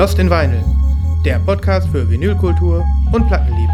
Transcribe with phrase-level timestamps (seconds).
[0.00, 0.64] Lost in Vinyl,
[1.26, 3.70] der Podcast für Vinylkultur und Plattenliebe.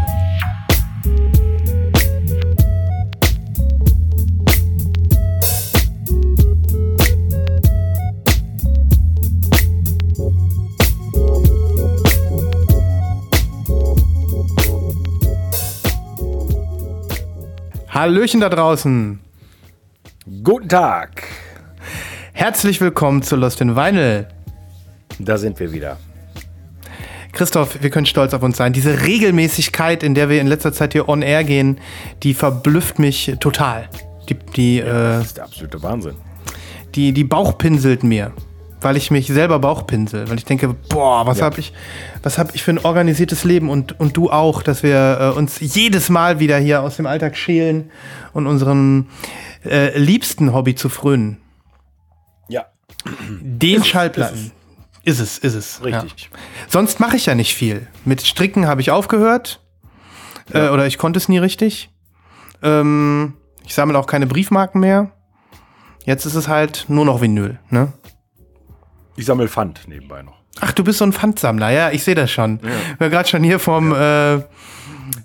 [17.87, 19.21] Hallöchen da draußen.
[20.43, 21.23] Guten Tag.
[22.33, 24.27] Herzlich willkommen zu Lost in Vinyl.
[25.19, 25.97] Da sind wir wieder.
[27.37, 28.73] Christoph, wir können stolz auf uns sein.
[28.73, 31.79] Diese Regelmäßigkeit, in der wir in letzter Zeit hier on air gehen,
[32.23, 33.87] die verblüfft mich total.
[34.27, 36.15] Die, die, Ja, äh, das ist der absolute Wahnsinn.
[36.95, 38.33] die, die Bauchpinselt mir.
[38.81, 40.29] Weil ich mich selber Bauchpinsel.
[40.29, 41.45] Weil ich denke, boah, was Ja.
[41.45, 41.73] hab ich,
[42.21, 45.57] was hab ich für ein organisiertes Leben und, und du auch, dass wir äh, uns
[45.59, 47.89] jedes Mal wieder hier aus dem Alltag schälen
[48.33, 49.07] und unserem
[49.65, 51.37] äh, liebsten Hobby zu frönen.
[52.49, 52.65] Ja,
[53.41, 54.51] Den Schallplatten.
[55.07, 55.81] Ist es, ist es.
[55.85, 56.29] richtig.
[56.33, 56.39] Ja.
[56.67, 57.87] Sonst mache ich ja nicht viel.
[58.03, 59.61] Mit Stricken habe ich aufgehört.
[60.51, 61.89] Äh, oder ich konnte es nie richtig.
[62.61, 63.35] Ähm,
[63.65, 65.11] ich sammle auch keine Briefmarken mehr.
[66.03, 67.93] Jetzt ist es halt nur noch Vinyl, ne?
[69.15, 70.35] Ich sammle Pfand nebenbei noch.
[70.59, 72.59] Ach, du bist so ein Pfandsammler, ja, ich sehe das schon.
[72.61, 74.41] Ich habe gerade schon hier vom, äh,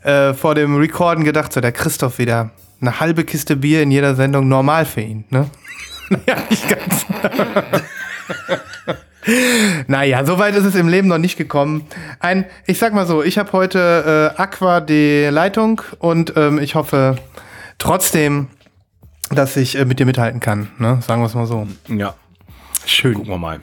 [0.05, 2.53] äh, vor dem Recorden gedacht, so der Christoph wieder.
[2.81, 5.51] Eine halbe Kiste Bier in jeder Sendung normal für ihn, ne?
[6.27, 7.05] ja, nicht ganz.
[9.87, 11.87] naja, so weit ist es im Leben noch nicht gekommen.
[12.21, 16.75] Ein, ich sag mal so, ich habe heute äh, Aqua die Leitung und ähm, ich
[16.75, 17.17] hoffe
[17.79, 18.49] trotzdem,
[19.31, 20.99] dass ich äh, mit dir mithalten kann, ne?
[21.07, 21.67] Sagen wir es mal so.
[21.89, 22.15] Ja,
[22.85, 23.15] Schön.
[23.15, 23.61] gucken wir mal.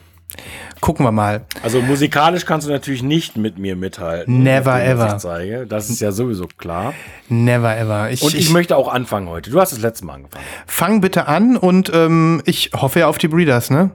[0.80, 1.42] Gucken wir mal.
[1.62, 4.44] Also musikalisch kannst du natürlich nicht mit mir mithalten.
[4.44, 5.08] Never ever.
[5.16, 5.66] Ich zeige.
[5.68, 6.94] Das ist ja sowieso klar.
[7.28, 8.10] Never ever.
[8.12, 9.50] Ich, Und ich, ich möchte auch anfangen heute.
[9.50, 10.46] Du hast das letzte Mal angefangen.
[10.68, 13.92] fang bitte an und ähm, ich hoffe ja auf die Breeders, ne?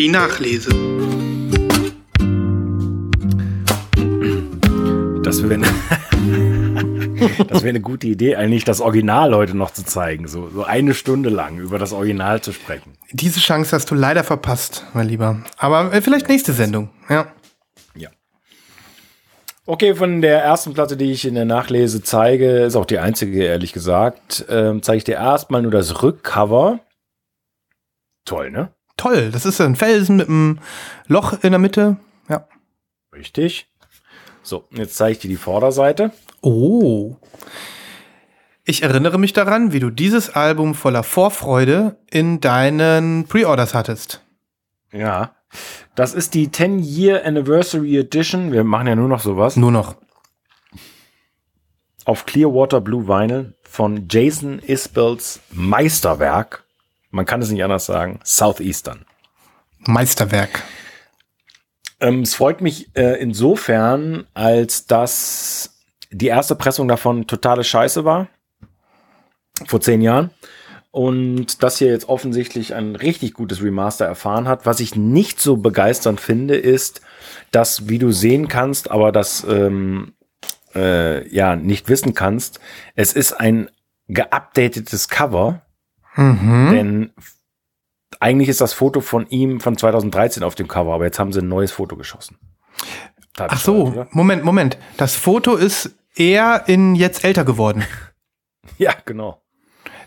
[0.00, 0.70] Die Nachlese.
[5.22, 5.60] Das wäre
[7.48, 10.26] das wäre eine gute Idee, eigentlich das Original heute noch zu zeigen.
[10.26, 12.96] So, so eine Stunde lang über das Original zu sprechen.
[13.12, 15.44] Diese Chance hast du leider verpasst, mein Lieber.
[15.58, 16.88] Aber äh, vielleicht nächste Sendung.
[17.10, 17.34] Ja.
[17.94, 18.08] Ja.
[19.66, 23.44] Okay, von der ersten Platte, die ich in der Nachlese zeige, ist auch die einzige,
[23.44, 26.80] ehrlich gesagt, ähm, zeige ich dir erstmal nur das Rückcover.
[28.24, 28.72] Toll, ne?
[29.00, 29.30] Toll.
[29.30, 30.58] Das ist ein Felsen mit einem
[31.06, 31.96] Loch in der Mitte.
[32.28, 32.46] Ja.
[33.14, 33.66] Richtig.
[34.42, 36.10] So, jetzt zeige ich dir die Vorderseite.
[36.42, 37.16] Oh.
[38.66, 44.22] Ich erinnere mich daran, wie du dieses Album voller Vorfreude in deinen Pre-Orders hattest.
[44.92, 45.34] Ja.
[45.94, 48.52] Das ist die 10-Year Anniversary Edition.
[48.52, 49.56] Wir machen ja nur noch sowas.
[49.56, 49.96] Nur noch.
[52.04, 56.66] Auf Clearwater Blue Vinyl von Jason Isbells Meisterwerk.
[57.10, 58.20] Man kann es nicht anders sagen.
[58.24, 59.04] Southeastern.
[59.86, 60.62] Meisterwerk.
[62.00, 68.28] Ähm, es freut mich äh, insofern, als dass die erste Pressung davon totale Scheiße war.
[69.66, 70.30] Vor zehn Jahren.
[70.92, 74.66] Und das hier jetzt offensichtlich ein richtig gutes Remaster erfahren hat.
[74.66, 77.00] Was ich nicht so begeisternd finde, ist,
[77.52, 80.14] dass, wie du sehen kannst, aber das ähm,
[80.74, 82.58] äh, ja nicht wissen kannst,
[82.96, 83.70] es ist ein
[84.08, 85.62] geupdatetes Cover.
[86.16, 86.70] Mhm.
[86.70, 87.12] Denn
[88.18, 91.40] eigentlich ist das Foto von ihm von 2013 auf dem Cover, aber jetzt haben sie
[91.40, 92.38] ein neues Foto geschossen.
[93.38, 94.08] Ach so, oder?
[94.10, 94.78] Moment, Moment.
[94.96, 97.84] Das Foto ist eher in jetzt älter geworden.
[98.78, 99.42] Ja, genau.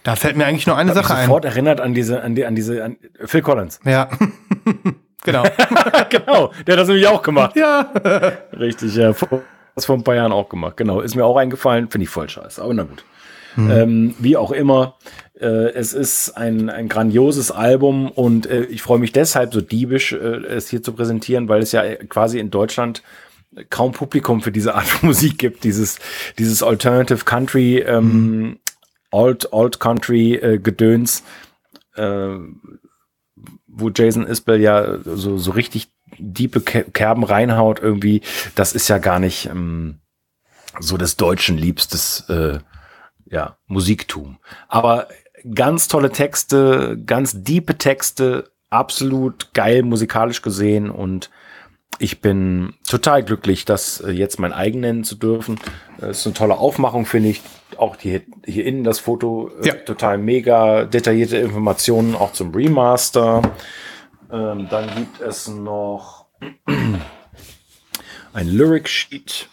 [0.03, 1.25] Da fällt mir eigentlich nur eine Sache ein.
[1.25, 3.80] sofort erinnert an diese, an die, an diese, an Phil Collins.
[3.84, 4.09] Ja.
[5.24, 5.44] genau.
[6.09, 7.56] genau, der hat das nämlich auch gemacht.
[7.56, 7.91] ja.
[8.58, 9.14] Richtig, ja.
[9.75, 10.78] Das vor ein paar Jahren auch gemacht.
[10.78, 11.90] Genau, ist mir auch eingefallen.
[11.90, 13.03] Finde ich voll scheiße, aber na gut.
[13.58, 14.96] Ähm, wie auch immer,
[15.40, 20.14] äh, es ist ein, ein grandioses Album und äh, ich freue mich deshalb so diebisch,
[20.14, 23.03] äh, es hier zu präsentieren, weil es ja quasi in Deutschland
[23.70, 25.64] kaum Publikum für diese Art von Musik gibt.
[25.64, 26.00] Dieses,
[26.40, 28.58] dieses Alternative Country, ähm,
[29.11, 31.23] Alt, Alt Country äh, Gedöns,
[31.96, 32.29] äh,
[33.67, 38.22] wo Jason Isbell ja so, so richtig diepe Ke- Kerben reinhaut irgendwie,
[38.56, 39.99] das ist ja gar nicht ähm,
[40.79, 42.58] so des Deutschen liebstes äh,
[43.29, 44.37] ja, Musiktum.
[44.67, 45.08] Aber
[45.53, 51.29] ganz tolle Texte, ganz diepe Texte, absolut geil musikalisch gesehen und
[51.99, 55.59] ich bin total glücklich, das äh, jetzt mein eigen nennen zu dürfen.
[55.99, 57.41] Das ist eine tolle Aufmachung, finde ich.
[57.78, 59.73] Auch hier, hier innen das Foto, äh, Ja.
[59.75, 63.43] total mega detaillierte Informationen auch zum Remaster.
[64.31, 66.25] Ähm, dann gibt es noch
[68.34, 69.47] ein Lyric Sheet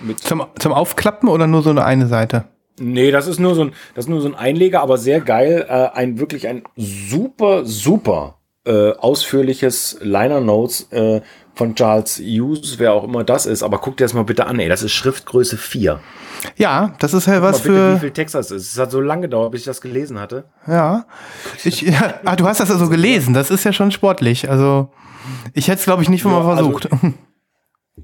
[0.00, 2.44] mit Zum, zum Aufklappen oder nur so eine eine Seite?
[2.80, 5.66] Nee, das ist nur so ein, das ist nur so ein Einleger, aber sehr geil.
[5.68, 11.20] Äh, ein wirklich ein super, super äh, ausführliches Liner Notes äh,
[11.54, 13.62] von Charles Hughes, wer auch immer das ist.
[13.62, 14.68] Aber guck dir das mal bitte an, ey.
[14.68, 16.00] Das ist Schriftgröße 4.
[16.56, 17.94] Ja, das ist ja was Guck mal bitte, für.
[17.96, 18.72] wie viel Text das ist.
[18.72, 20.44] Es hat so lange gedauert, bis ich das gelesen hatte.
[20.66, 21.04] Ja.
[21.64, 22.14] Ich, ja.
[22.24, 23.34] Ah, du hast das also gelesen.
[23.34, 24.48] Das ist ja schon sportlich.
[24.48, 24.88] Also,
[25.52, 26.88] ich hätte es, glaube ich, nicht mal Ja, also- versucht.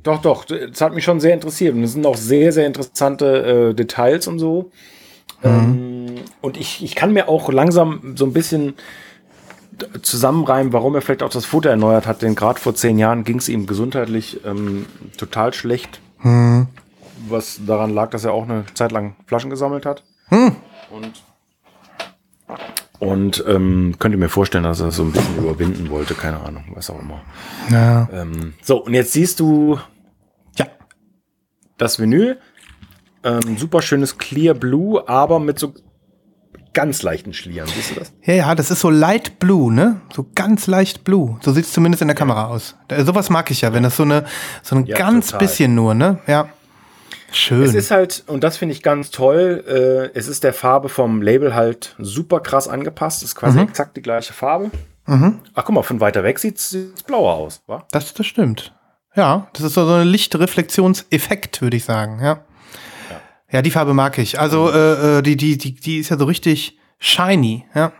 [0.02, 1.74] Doch, doch, das hat mich schon sehr interessiert.
[1.74, 4.70] Und es sind auch sehr, sehr interessante äh, Details und so.
[5.42, 8.74] Ähm, und ich, ich kann mir auch langsam so ein bisschen
[10.02, 12.22] zusammenreimen, warum er vielleicht auch das Foto erneuert hat.
[12.22, 16.00] Denn gerade vor zehn Jahren ging es ihm gesundheitlich ähm, total schlecht.
[17.28, 20.02] Was daran lag, dass er auch eine Zeit lang Flaschen gesammelt hat.
[20.90, 21.12] Und,
[22.98, 26.14] und ähm, könnte mir vorstellen, dass er so ein bisschen überwinden wollte.
[26.14, 27.20] Keine Ahnung, was auch immer.
[27.70, 28.08] ja.
[28.12, 29.78] Ähm, so, und jetzt siehst du
[30.56, 30.66] ja.
[31.78, 32.38] das Vinyl.
[33.24, 35.74] Ähm, super schönes Clear Blue, aber mit so
[36.72, 37.66] ganz leichten Schlieren.
[37.74, 38.12] Siehst du das?
[38.22, 40.00] Ja, ja, das ist so light blue, ne?
[40.14, 41.38] So ganz leicht blue.
[41.40, 42.76] So sieht es zumindest in der Kamera aus.
[42.88, 44.26] Da, sowas mag ich ja, wenn das so eine,
[44.62, 45.40] so ein Ja, ganz total.
[45.40, 46.18] bisschen nur, ne?
[46.26, 46.50] Ja.
[47.36, 47.62] Schön.
[47.62, 51.20] Es ist halt, und das finde ich ganz toll, äh, es ist der Farbe vom
[51.20, 53.22] Label halt super krass angepasst.
[53.22, 54.70] Ist quasi exakt die gleiche Farbe.
[55.54, 56.74] Ach, guck mal, von weiter weg sieht es
[57.06, 57.86] blauer aus, wa?
[57.92, 58.74] das, das stimmt.
[59.14, 62.44] Ja, das ist so ein Lichtreflexionseffekt, würde ich sagen, ja.
[63.52, 64.40] Ja, die Farbe mag ich.
[64.40, 67.92] Also, äh, äh, die, die, die, die ist ja so richtig shiny, ja.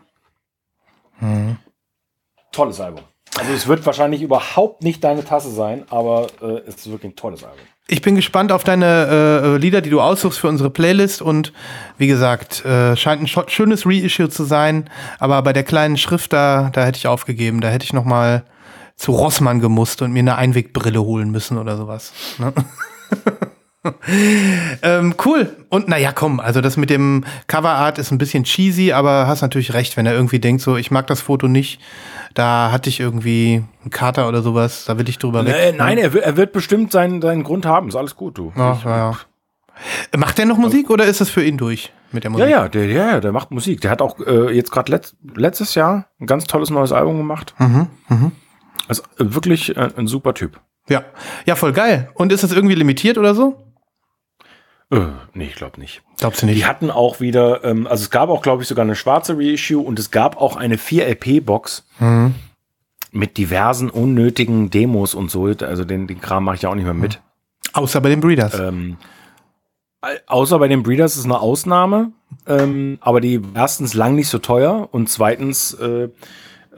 [2.50, 3.04] Tolles Album.
[3.38, 7.16] Also es wird wahrscheinlich überhaupt nicht deine Tasse sein, aber äh, es ist wirklich ein
[7.16, 7.60] tolles Album.
[7.88, 9.06] Ich bin gespannt auf deine
[9.44, 11.22] äh, Lieder, die du aussuchst für unsere Playlist.
[11.22, 11.52] Und
[11.98, 14.90] wie gesagt, äh, scheint ein schönes Reissue zu sein.
[15.20, 17.60] Aber bei der kleinen Schrift da, da hätte ich aufgegeben.
[17.60, 18.44] Da hätte ich noch mal
[18.96, 22.12] zu Rossmann gemusst und mir eine Einwegbrille holen müssen oder sowas.
[22.38, 22.52] Ne?
[24.82, 25.54] ähm, cool.
[25.68, 29.74] Und naja, komm, also das mit dem Coverart ist ein bisschen cheesy, aber hast natürlich
[29.74, 31.80] recht, wenn er irgendwie denkt, so, ich mag das Foto nicht.
[32.36, 35.54] Da hatte ich irgendwie einen Kater oder sowas, da will ich drüber weg.
[35.56, 37.88] Äh, nein, er, er wird bestimmt seinen, seinen Grund haben.
[37.88, 38.52] Ist alles gut, du.
[38.56, 39.16] Ach, ja, ja.
[40.18, 42.50] Macht der noch Musik oder ist das für ihn durch mit der Ja, Musik?
[42.50, 43.80] ja, der, ja, ja, der macht Musik.
[43.80, 47.54] Der hat auch äh, jetzt gerade letzt, letztes Jahr ein ganz tolles neues Album gemacht.
[48.86, 50.60] Also äh, wirklich äh, ein super Typ.
[50.90, 51.04] Ja,
[51.46, 52.10] ja, voll geil.
[52.14, 53.62] Und ist das irgendwie limitiert oder so?
[54.92, 54.98] Äh,
[55.34, 56.02] nee, ich glaube nicht.
[56.18, 56.66] Glaubst du Die nicht?
[56.68, 59.98] hatten auch wieder, ähm, also es gab auch, glaube ich, sogar eine schwarze Reissue und
[59.98, 61.84] es gab auch eine 4LP-Box
[63.12, 65.46] mit diversen unnötigen Demos und so.
[65.46, 67.20] Also den, den Kram mache ich ja auch nicht mehr mit.
[67.72, 68.58] Außer bei den Breeders.
[68.58, 68.96] Ähm,
[70.02, 72.12] au- außer bei den Breeders ist eine Ausnahme,
[72.46, 76.08] ähm, aber die erstens lang nicht so teuer und zweitens äh,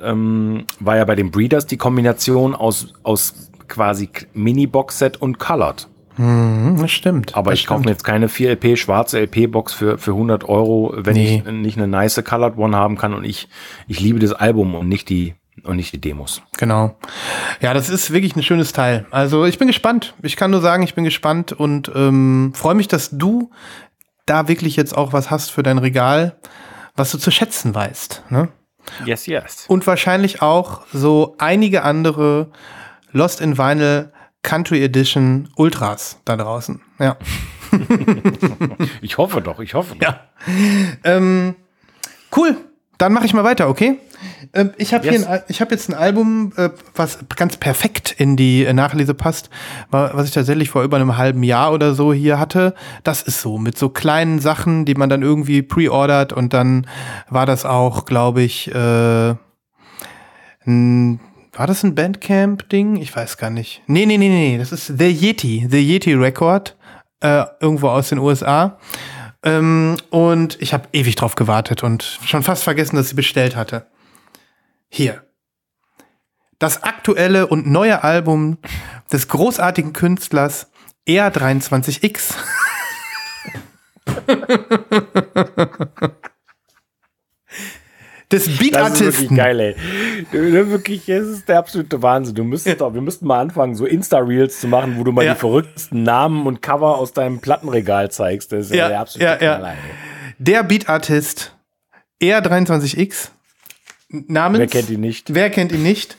[0.00, 5.88] ähm, war ja bei den Breeders die Kombination aus, aus quasi Mini-Box-Set und Colored.
[6.19, 7.35] Hm, das stimmt.
[7.37, 11.15] Aber das ich kaufe mir jetzt keine 4LP, schwarze LP-Box für, für 100 Euro, wenn
[11.15, 11.43] Nee.
[11.47, 13.49] ich nicht eine nice Colored One haben kann und ich,
[13.87, 16.43] ich liebe das Album und nicht die, und nicht die Demos.
[16.59, 16.97] Genau.
[17.61, 19.06] Ja, das ist wirklich ein schönes Teil.
[19.11, 20.15] Also ich bin gespannt.
[20.23, 23.50] Ich kann nur sagen, ich bin gespannt und ähm, freue mich, dass du
[24.26, 26.37] da wirklich jetzt auch was hast für dein Regal,
[26.97, 28.25] was du zu schätzen weißt.
[28.31, 28.49] Ne?
[29.05, 29.67] Yes, yes.
[29.69, 32.50] Und wahrscheinlich auch so einige andere
[33.12, 34.12] Lost in Vinyl
[34.49, 36.81] Country Edition Ultras da draußen.
[36.99, 37.17] Ja.
[39.02, 40.00] Ich hoffe doch, ich hoffe doch.
[40.02, 40.21] Ja.
[41.05, 41.55] Ähm,
[42.35, 42.57] cool.
[42.97, 43.99] Dann mache ich mal weiter, okay?
[44.55, 45.26] Ähm, ich habe Yes.
[45.26, 49.50] ein, ich habe jetzt ein Album, äh, was ganz perfekt in die äh, Nachlese passt,
[49.90, 52.75] wa- was ich tatsächlich vor über einem halben Jahr oder so hier hatte.
[53.05, 56.87] Das ist so mit so kleinen Sachen, die man dann irgendwie pre-ordert und dann
[57.28, 59.35] war das auch, glaube ich, äh,
[60.67, 61.21] ein,
[61.59, 62.97] war das ein Bandcamp-Ding?
[62.97, 63.83] Ich weiß gar nicht.
[63.88, 66.77] Nee, nee, nee, nee, das ist The Yeti, The Yeti Record,
[67.21, 68.79] äh, irgendwo aus den USA.
[69.43, 73.57] Ähm, und ich habe ewig drauf gewartet und schon fast vergessen, dass ich sie bestellt
[73.57, 73.88] hatte.
[74.88, 75.25] Hier.
[76.61, 78.59] Das aktuelle und neue Album
[79.12, 80.71] des großartigen Künstlers
[81.09, 82.35] R23X.
[88.30, 89.37] des Das ist wirklich Beat-Artisten.
[89.37, 89.76] geil, ey.
[90.32, 92.35] Wirklich, es ist der absolute Wahnsinn.
[92.35, 95.35] Du müsstest doch, wir müssten mal anfangen, so Insta-Reels zu machen, wo du mal Ja.
[95.35, 98.52] die verrücktesten Namen und Cover aus deinem Plattenregal zeigst.
[98.52, 99.56] Das ist ja, der absolute ja.
[99.56, 99.75] Knaller.
[100.38, 101.54] Der Beat-Artist
[102.23, 103.30] R23X.
[104.11, 105.35] Namens, Wer kennt ihn nicht?
[105.35, 106.16] Wer kennt ihn nicht?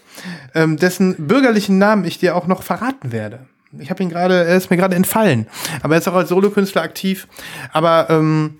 [0.53, 3.47] Ähm, dessen bürgerlichen Namen ich dir auch noch verraten werde.
[3.79, 5.47] Ich habe ihn gerade, er ist mir gerade entfallen.
[5.81, 7.27] Aber er ist auch als Solokünstler aktiv.
[7.71, 8.59] Aber ähm,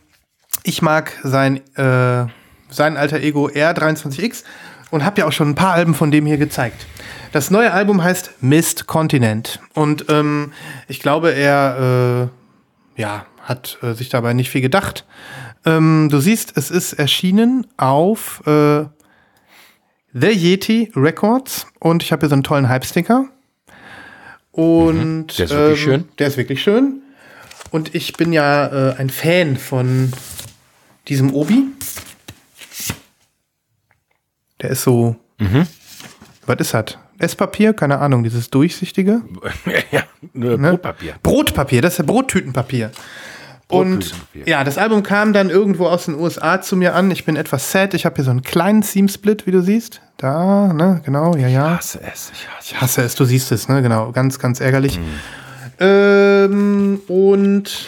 [0.63, 2.25] ich mag sein, äh,
[2.70, 4.44] sein alter Ego R23X
[4.92, 6.86] und habe ja auch schon ein paar Alben von dem hier gezeigt.
[7.32, 9.60] Das neue Album heißt Mist Continent.
[9.74, 10.52] Und ähm,
[10.88, 12.30] ich glaube, er
[12.98, 15.06] äh, ja, hat äh, sich dabei nicht viel gedacht.
[15.66, 18.86] Ähm, du siehst, es ist erschienen auf äh,
[20.14, 23.26] The Yeti Records und ich habe hier so einen tollen Hype-Sticker.
[24.52, 25.28] Und Mhm.
[25.38, 26.10] Der ist wirklich schön.
[26.18, 27.02] Der ist wirklich schön.
[27.72, 30.12] Und ich bin ja äh, ein Fan von
[31.08, 31.66] diesem Obi.
[34.62, 35.16] Der ist so.
[35.38, 35.68] Mhm.
[36.46, 36.98] Was ist das?
[37.18, 37.74] Esspapier?
[37.74, 39.22] Keine Ahnung, dieses durchsichtige.
[39.92, 40.58] ja, Ne?
[40.58, 41.16] Brotpapier.
[41.24, 42.92] Brotpapier, das ist ja Brottütenpapier.
[43.68, 47.12] Und ja, das Album kam dann irgendwo aus den USA zu mir an.
[47.12, 47.94] Ich bin etwas sad.
[47.94, 50.01] Ich habe hier so einen kleinen Seam-Split, wie du siehst.
[50.18, 51.78] Da, ne, genau, ja, ja.
[51.78, 52.32] hasse es.
[52.34, 54.12] Ich hasse Ich hasse es, du siehst es, ne, genau.
[54.12, 55.00] Ganz, ganz ärgerlich.
[55.80, 57.88] Ähm, und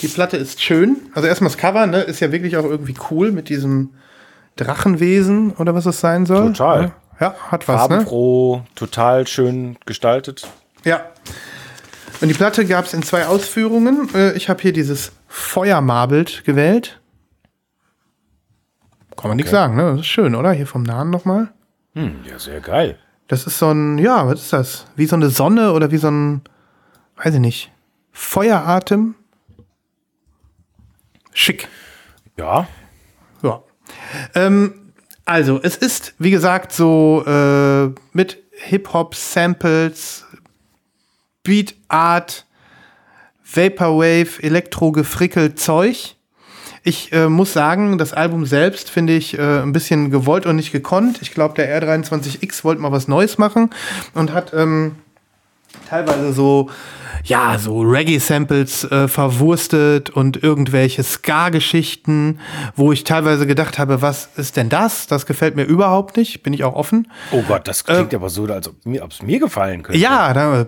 [0.00, 0.96] die Platte ist schön.
[1.12, 3.90] Also erstmal das Cover, ne, ist ja wirklich auch irgendwie cool mit diesem
[4.56, 6.48] Drachenwesen oder was es sein soll.
[6.52, 6.82] Total.
[6.82, 6.92] Ne?
[7.20, 7.96] Ja, hat was, ne?
[7.96, 10.48] Farbenfroh, total schön gestaltet.
[10.84, 11.02] Ja.
[12.20, 14.08] Und die Platte gab es in zwei Ausführungen.
[14.14, 17.00] Äh, Ich habe hier dieses Feuermarbelt gewählt.
[19.16, 19.90] Kann man nichts sagen, ne?
[19.92, 20.52] Das ist schön, oder?
[20.52, 21.52] Hier vom Nahen nochmal.
[21.94, 22.98] Hm, ja, sehr geil.
[23.28, 24.86] Das ist so ein, ja, was ist das?
[24.96, 26.42] Wie so eine Sonne oder wie so ein,
[27.22, 27.72] weiß ich nicht,
[28.10, 29.14] Feueratem.
[31.32, 31.68] Schick.
[32.36, 32.66] Ja.
[34.34, 34.74] Ähm,
[35.24, 40.24] also, es ist, wie gesagt, so äh, mit Hip-Hop-Samples,
[41.42, 42.46] Beat Art,
[43.44, 46.16] Vaporwave, Elektro-gefrickelt Zeug.
[46.84, 50.72] Ich äh, muss sagen, das Album selbst finde ich äh, ein bisschen gewollt und nicht
[50.72, 51.22] gekonnt.
[51.22, 53.70] Ich glaube, der R23X wollte mal was Neues machen
[54.14, 54.96] und hat ähm,
[55.92, 56.70] teilweise so,
[57.24, 62.40] ja, so Reggae-Samples äh, verwurstet und irgendwelche Ska-Geschichten,
[62.74, 65.06] wo ich teilweise gedacht habe, was ist denn das?
[65.06, 67.08] Das gefällt mir überhaupt nicht, bin ich auch offen.
[67.30, 68.76] Oh Gott, das klingt aber so, als ob
[69.10, 70.00] es mir gefallen könnte.
[70.00, 70.66] Ja, da,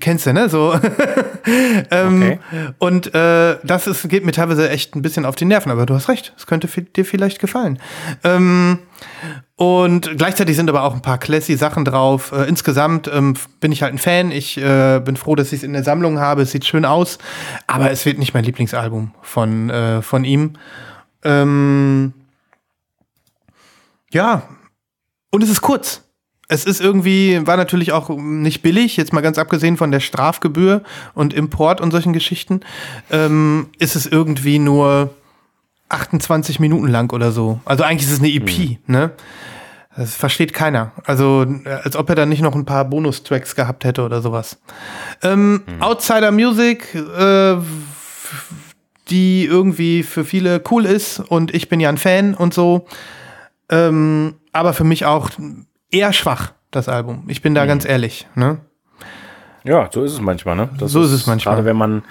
[0.00, 0.48] kennst du, ne?
[0.48, 0.74] So.
[1.90, 2.38] ähm, Okay.
[2.78, 5.94] Und äh, das ist, geht mir teilweise echt ein bisschen auf die Nerven, aber du
[5.94, 7.78] hast recht, es könnte dir vielleicht gefallen.
[8.24, 8.78] Ähm,
[9.56, 12.32] und gleichzeitig sind aber auch ein paar classy Sachen drauf.
[12.32, 14.30] Äh, insgesamt ähm, bin ich halt ein Fan.
[14.30, 16.42] Ich äh, bin froh, dass ich es in der Sammlung habe.
[16.42, 17.18] Es sieht schön aus,
[17.66, 20.54] aber es wird nicht mein Lieblingsalbum von, äh, von ihm.
[21.24, 22.12] Ähm,
[24.12, 24.42] ja,
[25.30, 26.05] und es ist kurz.
[26.48, 30.82] Es ist irgendwie, war natürlich auch nicht billig, jetzt mal ganz abgesehen von der Strafgebühr
[31.14, 32.60] und Import und solchen Geschichten,
[33.10, 35.10] ähm, ist es irgendwie nur
[35.88, 37.60] 28 Minuten lang oder so.
[37.64, 39.12] Also eigentlich ist es eine EP, ne?
[39.96, 40.92] Das versteht keiner.
[41.04, 44.58] Also, äh, als ob er da nicht noch ein paar Bonustracks gehabt hätte oder sowas.
[45.22, 47.56] Ähm, Outsider Music, äh,
[49.08, 52.86] die irgendwie für viele cool ist und ich bin ja ein Fan und so.
[53.70, 55.30] Ähm, aber für mich auch
[55.90, 57.24] eher schwach, das Album.
[57.28, 58.26] Ich bin da ganz ehrlich.
[58.34, 58.58] Ne?
[59.64, 60.68] Ja, so ist es manchmal, ne?
[60.78, 61.56] Das So ist es manchmal.
[61.56, 62.02] Gerade wenn man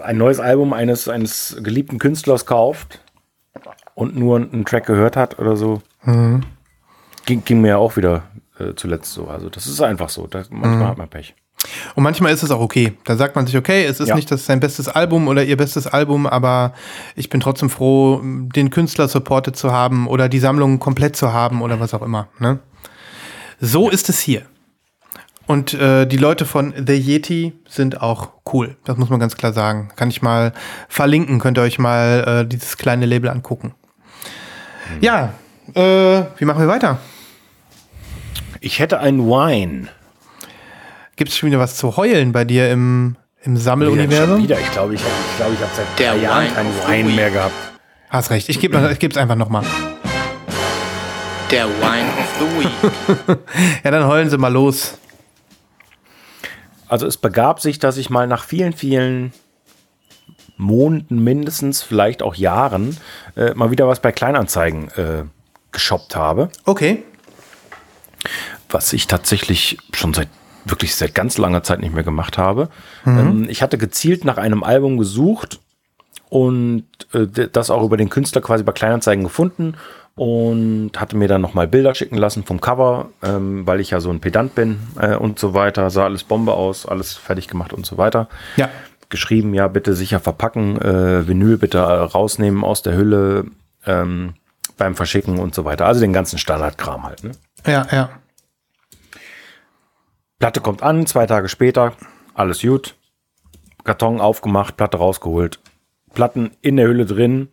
[0.00, 3.00] ein neues Album eines, eines geliebten Künstlers kauft
[3.94, 5.82] und nur einen Track gehört hat oder so.
[6.02, 6.42] Mhm.
[7.26, 8.24] Ging, ging mir ja auch wieder
[8.58, 9.28] äh, zuletzt so.
[9.28, 10.26] Also das ist einfach so.
[10.26, 10.88] Das, manchmal Mhm.
[10.88, 11.34] hat man Pech.
[11.94, 12.92] Und manchmal ist es auch okay.
[13.04, 14.16] Da sagt man sich, okay, es ist Ja.
[14.16, 16.74] nicht das sein bestes Album oder ihr bestes Album, aber
[17.16, 21.62] ich bin trotzdem froh, den Künstler supported zu haben oder die Sammlung komplett zu haben
[21.62, 22.28] oder was auch immer.
[22.38, 22.58] Ne?
[23.64, 24.42] So ist es hier.
[25.46, 28.76] Und äh, die Leute von The Yeti sind auch cool.
[28.84, 29.88] Das muss man ganz klar sagen.
[29.96, 30.52] Kann ich mal
[30.88, 33.74] verlinken, könnt ihr euch mal äh, dieses kleine Label angucken.
[35.00, 35.32] Ja,
[35.74, 35.80] äh,
[36.36, 36.98] wie machen wir weiter?
[38.60, 39.88] Ich hätte einen Wine.
[41.16, 44.42] Gibt es schon wieder was zu heulen bei dir im, im Sammeluniversum?
[44.42, 44.60] wieder.
[44.60, 47.08] Ich glaube, ich habe ich glaub, ich hab seit Der drei Jahren Wine keinen Wein
[47.08, 47.16] Week.
[47.16, 47.54] mehr gehabt.
[48.10, 48.48] Hast recht.
[48.50, 49.64] Ich gebe ich geb's einfach nochmal.
[51.54, 53.38] Der Wine of the Week.
[53.84, 54.98] Ja, dann heulen sie mal los.
[56.88, 59.32] Also es begab sich, dass ich mal nach vielen, vielen
[60.56, 62.96] Monaten mindestens, vielleicht auch Jahren,
[63.36, 65.22] äh, mal wieder was bei Kleinanzeigen äh,
[65.70, 66.48] geshoppt habe.
[66.64, 67.04] Okay.
[68.68, 70.26] was ich tatsächlich schon seit
[70.64, 72.68] wirklich seit ganz langer Zeit nicht mehr gemacht habe.
[73.06, 75.60] Ähm, ich hatte gezielt nach einem Album gesucht
[76.30, 79.76] und äh, das auch über den Künstler quasi bei Kleinanzeigen gefunden
[80.16, 84.10] und hatte mir dann nochmal Bilder schicken lassen vom Cover, ähm, weil ich ja so
[84.10, 85.90] ein Pedant bin äh, und so weiter.
[85.90, 88.28] Sah alles Bombe aus, alles fertig gemacht und so weiter.
[88.56, 88.70] Ja.
[89.08, 93.46] Geschrieben, ja, bitte sicher verpacken, äh, Vinyl bitte rausnehmen aus der Hülle
[93.86, 94.34] ähm,
[94.76, 95.86] beim Verschicken und so weiter.
[95.86, 97.24] Also den ganzen Standardkram halt.
[97.24, 97.32] Ne?
[97.66, 98.10] Ja, ja.
[100.38, 101.92] Platte kommt an, zwei Tage später,
[102.34, 102.96] alles gut.
[103.84, 105.60] Karton aufgemacht, Platte rausgeholt.
[106.14, 107.48] Platten in der Hülle drin,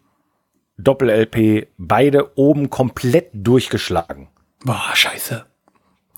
[0.83, 4.27] Doppel-LP, beide oben komplett durchgeschlagen.
[4.63, 5.45] Boah, scheiße.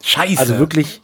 [0.01, 0.39] Scheiße.
[0.39, 1.01] Also wirklich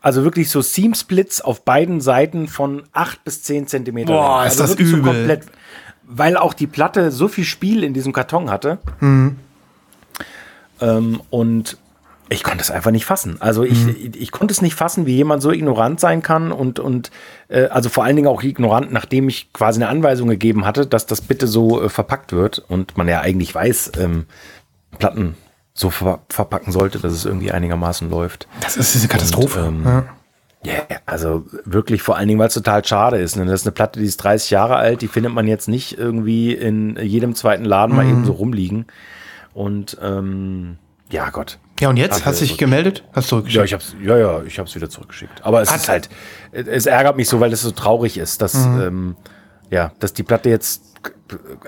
[0.00, 4.12] Also wirklich so Seam-Splits auf beiden Seiten von 8 bis 10 Zentimeter.
[4.12, 4.46] Boah, lang.
[4.46, 5.40] ist also das übel.
[6.04, 8.78] weil auch die Platte so viel Spiel in diesem Karton hatte.
[9.00, 9.38] Mhm.
[10.80, 11.76] Ähm, und
[12.30, 13.36] ich konnte es einfach nicht fassen.
[13.40, 13.96] Also ich, Mhm.
[13.98, 17.10] ich, ich konnte es nicht fassen, wie jemand so ignorant sein kann und, und
[17.48, 21.06] äh, also vor allen Dingen auch ignorant, nachdem ich quasi eine Anweisung gegeben hatte, dass
[21.06, 24.26] das bitte so äh, verpackt wird und man ja eigentlich weiß, ähm,
[24.98, 25.36] Platten
[25.74, 28.48] so ver verpacken sollte, dass es irgendwie einigermaßen läuft.
[28.60, 29.64] Das ist diese Katastrophe.
[29.64, 30.04] Und, ähm, ja.
[30.64, 33.36] Ja, also wirklich vor allen Dingen, weil es total schade ist.
[33.36, 33.44] Ne?
[33.44, 36.52] Das ist eine Platte, die ist 30 Jahre alt, die findet man jetzt nicht irgendwie
[36.52, 38.86] in jedem zweiten Laden mal eben so rumliegen.
[39.54, 40.78] Und ähm,
[41.10, 41.58] ja, Gott.
[41.80, 42.24] Ja, und jetzt?
[42.26, 43.04] Hast du dich gemeldet?
[43.12, 43.64] Hast du Ja, zurückgeschickt?
[43.66, 45.44] ich hab's, ja, ja, ich hab's wieder zurückgeschickt.
[45.44, 46.08] Aber es Hat- ist halt,
[46.52, 49.16] es ärgert mich so, weil es so traurig ist, dass, ähm,
[49.70, 50.82] ja, dass die Platte jetzt,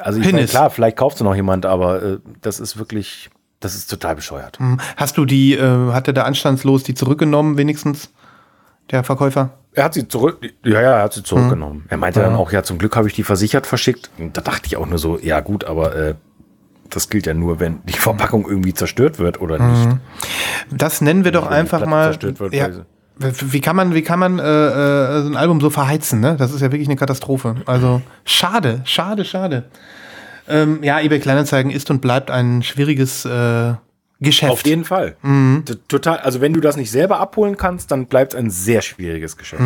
[0.00, 0.50] also ich Hin meine, ist.
[0.50, 4.58] klar, vielleicht kauft sie noch jemand, aber äh, das ist wirklich, das ist total bescheuert.
[4.58, 4.80] Hm.
[4.96, 8.10] Hast du die, äh, hat er da anstandslos die zurückgenommen, wenigstens?
[8.90, 9.50] Der Verkäufer?
[9.72, 11.84] Er hat sie zurück, ja, ja, er hat sie zurückgenommen.
[11.88, 14.10] Er meinte dann auch, ja, zum Glück habe ich die versichert verschickt.
[14.18, 16.14] Und da dachte ich auch nur so, ja gut, aber äh,
[16.90, 19.96] das gilt ja nur, wenn die Verpackung irgendwie zerstört wird oder nicht.
[20.70, 22.08] Das nennen wir doch Wenn einfach mal.
[22.10, 22.68] zerstört wird, ja,
[23.18, 26.20] wie kann man, wie kann man äh, äh, so ein Album so verheizen?
[26.20, 26.36] Ne?
[26.38, 27.56] Das ist ja wirklich eine Katastrophe.
[27.66, 29.64] Also schade, schade, schade.
[30.48, 33.74] Ähm, ja, eBay Kleinanzeigen ist und bleibt ein schwieriges äh,
[34.22, 34.52] Geschäft.
[34.52, 35.16] Auf jeden Fall.
[35.64, 36.18] T- Total.
[36.18, 39.62] Also wenn du das nicht selber abholen kannst, dann bleibt es ein sehr schwieriges Geschäft.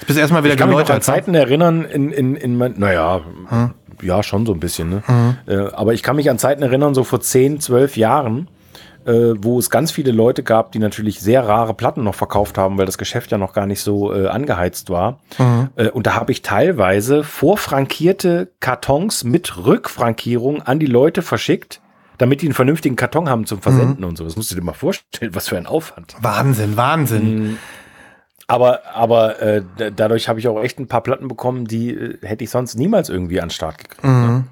[0.00, 1.00] Ich bin erstmal wieder Ich kann mich noch an ne?
[1.02, 3.20] Zeiten erinnern, in, in, in mein, naja,
[4.02, 5.02] ja, schon so ein bisschen, ne?
[5.46, 8.48] Äh, aber ich kann mich an Zeiten erinnern, so vor 10, 12 Jahren,
[9.06, 12.78] äh, wo es ganz viele Leute gab, die natürlich sehr rare Platten noch verkauft haben,
[12.78, 15.20] weil das Geschäft ja noch gar nicht so äh, angeheizt war.
[15.76, 21.80] Äh, und da habe ich teilweise vorfrankierte Kartons mit Rückfrankierung an die Leute verschickt,
[22.18, 24.24] damit die einen vernünftigen Karton haben zum Versenden und so.
[24.24, 26.16] Das musst du dir mal vorstellen, was für ein Aufwand.
[26.20, 27.58] Wahnsinn, Wahnsinn.
[28.50, 32.18] Aber, aber äh, da- dadurch habe ich auch echt ein paar Platten bekommen, die äh,
[32.26, 34.02] hätte ich sonst niemals irgendwie an den Start gekriegt.
[34.04, 34.44] Mhm.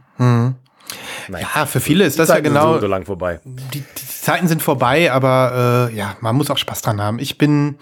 [1.28, 1.46] Nein.
[1.54, 2.74] Ja, für viele ist das ja Zeiten sind genau.
[2.74, 3.40] so, so lang vorbei.
[3.44, 7.18] die, die Zeiten sind vorbei, aber äh, ja, man muss auch Spaß dran haben.
[7.18, 7.76] Ich bin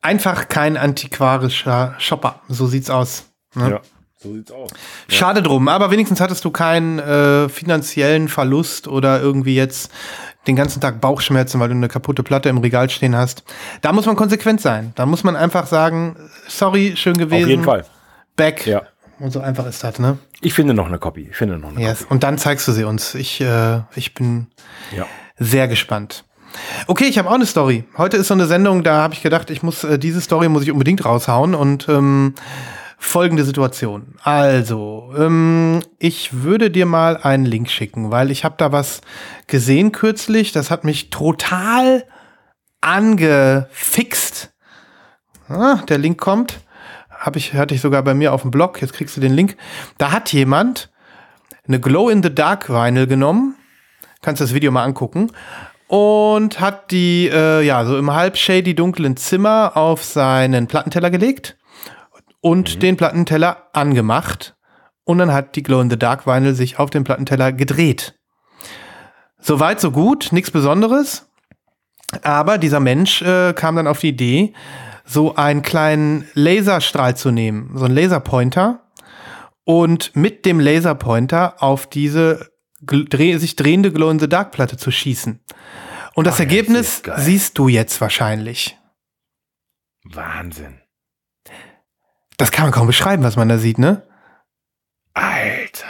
[0.00, 2.40] einfach kein antiquarischer Shopper.
[2.48, 3.24] So sieht's aus.
[3.54, 3.70] Ne?
[3.70, 3.80] Ja,
[4.16, 4.70] so sieht's aus.
[5.08, 9.90] Schade drum, aber wenigstens hattest du keinen äh, finanziellen Verlust oder irgendwie jetzt
[10.46, 13.44] den ganzen Tag Bauchschmerzen, weil du eine kaputte Platte im Regal stehen hast.
[13.82, 14.92] Da muss man konsequent sein.
[14.94, 16.16] Da muss man einfach sagen,
[16.48, 17.44] sorry, schön gewesen.
[17.44, 17.84] Auf jeden Fall.
[18.36, 18.66] Back.
[18.66, 18.82] Ja.
[19.18, 20.18] Und so einfach ist das, ne?
[20.40, 21.28] Ich finde noch eine Copy.
[21.30, 22.06] Ich finde noch eine Yes.
[22.08, 23.14] Und dann zeigst du sie uns.
[23.14, 24.46] Ich, äh, ich bin
[24.90, 25.00] Copy.
[25.00, 25.06] Ja.
[25.38, 26.24] sehr gespannt.
[26.86, 27.84] Okay, ich habe auch eine Story.
[27.96, 30.62] Heute ist so eine Sendung, da habe ich gedacht, ich muss äh, diese Story muss
[30.62, 32.34] ich unbedingt raushauen und ähm,
[33.00, 34.14] folgende Situation.
[34.22, 39.00] Also, ähm, ich würde dir mal einen Link schicken, weil ich habe da was
[39.46, 42.04] gesehen kürzlich, das hat mich total
[42.82, 44.52] angefixt.
[45.48, 46.60] Ah, der Link kommt.
[47.08, 48.80] Hab ich, hatte ich sogar bei mir auf dem Blog.
[48.80, 49.56] Jetzt kriegst du den Link.
[49.96, 50.90] Da hat jemand
[51.66, 53.56] eine Glow-in-the-Dark-Vinyl genommen.
[54.20, 55.32] Kannst das Video mal angucken.
[55.88, 61.56] Und hat die, äh, ja, so im halb shady dunklen Zimmer auf seinen Plattenteller gelegt
[62.40, 64.56] und den Plattenteller angemacht.
[65.04, 68.14] Und dann hat die Glow-in-the-Dark-Vinyl sich auf dem Plattenteller gedreht.
[69.38, 71.30] Soweit, so gut, nichts Besonderes.
[72.22, 74.52] Aber dieser Mensch äh, kam dann auf die Idee,
[75.04, 78.90] so einen kleinen Laserstrahl zu nehmen, so einen Laserpointer
[79.64, 82.50] und mit dem Laserpointer auf diese
[82.82, 85.40] dreh sich drehende Glow-in-the-Dark-Platte zu schießen.
[86.14, 88.76] Und das Ach, Ergebnis das siehst du jetzt wahrscheinlich.
[90.04, 90.79] Wahnsinn.
[92.40, 94.02] Das kann man kaum beschreiben, was man da sieht, ne?
[95.12, 95.86] Alter.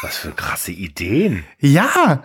[0.00, 1.44] Was für krasse Ideen.
[1.58, 2.22] Ja.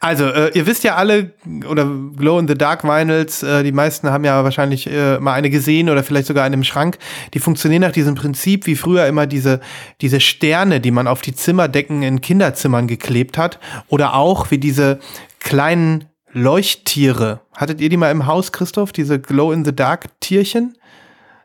[0.00, 1.32] Also, äh, ihr wisst ja alle,
[1.66, 5.48] oder Glow in the Dark Vinyls, äh, die meisten haben ja wahrscheinlich äh, mal eine
[5.48, 6.98] gesehen oder vielleicht sogar eine im Schrank.
[7.32, 9.60] Die funktionieren nach diesem Prinzip, wie früher immer diese,
[10.02, 13.60] diese Sterne, die man auf die Zimmerdecken in Kinderzimmern geklebt hat.
[13.88, 14.98] Oder auch wie diese
[15.40, 17.40] kleinen Leuchttiere.
[17.56, 18.92] Hattet ihr die mal im Haus, Christoph?
[18.92, 20.77] Diese Glow in the Dark Tierchen?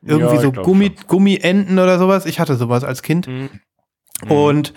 [0.06, 0.96] Irgendwie Ja, so Gummi, schon.
[0.96, 1.08] Mhm.
[1.08, 2.26] Gummienten oder sowas.
[2.26, 3.28] Ich hatte sowas als Kind.
[4.28, 4.74] Und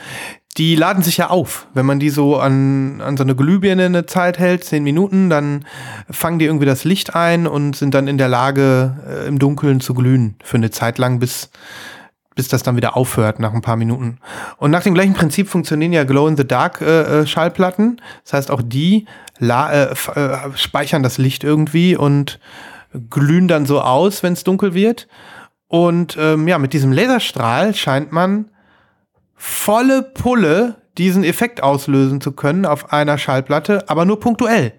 [0.56, 1.68] die laden sich ja auf.
[1.74, 5.66] Wenn man die so an, an so eine Glühbirne eine Zeit hält, zehn Minuten, dann
[6.10, 9.80] fangen die irgendwie das Licht ein und sind dann in der Lage, äh, im Dunkeln
[9.80, 11.50] zu glühen für eine Zeit lang, bis,
[12.34, 14.18] bis das dann wieder aufhört nach ein paar Minuten.
[14.56, 18.00] Und nach dem gleichen Prinzip funktionieren ja Glow-in-the-Dark-Schallplatten.
[18.24, 19.06] das heißt, auch die
[19.38, 22.40] la äh, äh, speichern das Licht irgendwie und
[23.11, 25.09] glühen dann so aus, wenn es dunkel wird.
[25.68, 28.50] Und ähm, ja, mit diesem Laserstrahl scheint man
[29.35, 34.72] volle Pulle diesen Effekt auslösen zu können auf einer Schallplatte, aber nur punktuell.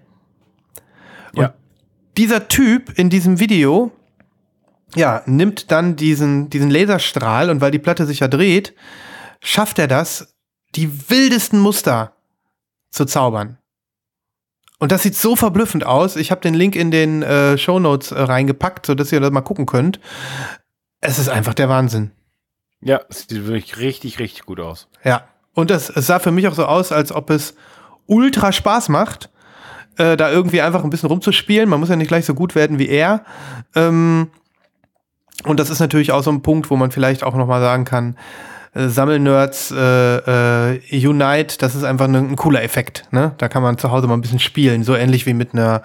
[1.34, 1.54] Und Ja.
[2.16, 3.92] dieser Typ in diesem Video
[4.94, 8.74] ja, nimmt dann diesen, diesen Laserstrahl und weil die Platte sich ja dreht,
[9.40, 10.34] schafft er das,
[10.74, 12.12] die wildesten Muster
[12.90, 13.58] zu zaubern.
[14.78, 16.16] Und das sieht so verblüffend aus.
[16.16, 19.40] Ich habe den Link in den äh, Show Notes äh, reingepackt, sodass ihr das mal
[19.40, 19.98] gucken könnt.
[21.00, 22.12] Es ist einfach der Wahnsinn.
[22.80, 24.88] Ja, es sieht wirklich richtig, richtig gut aus.
[25.04, 25.24] Ja.
[25.54, 27.54] Und das, es sah für mich auch so aus, als ob es
[28.06, 29.30] ultra Spaß macht,
[29.96, 31.68] äh, da irgendwie einfach ein bisschen rumzuspielen.
[31.68, 33.24] Man muss ja nicht gleich so gut werden wie er.
[33.74, 34.30] Ähm,
[35.44, 37.84] und das ist natürlich auch so ein Punkt, wo man vielleicht auch noch mal sagen
[37.84, 38.16] kann,
[38.78, 43.04] äh, Sammelnerds äh, äh, Unite, das ist einfach ne, ein cooler Effekt.
[43.10, 43.34] Ne?
[43.38, 45.82] Da kann man zu Hause mal ein bisschen spielen, so ähnlich wie mit einer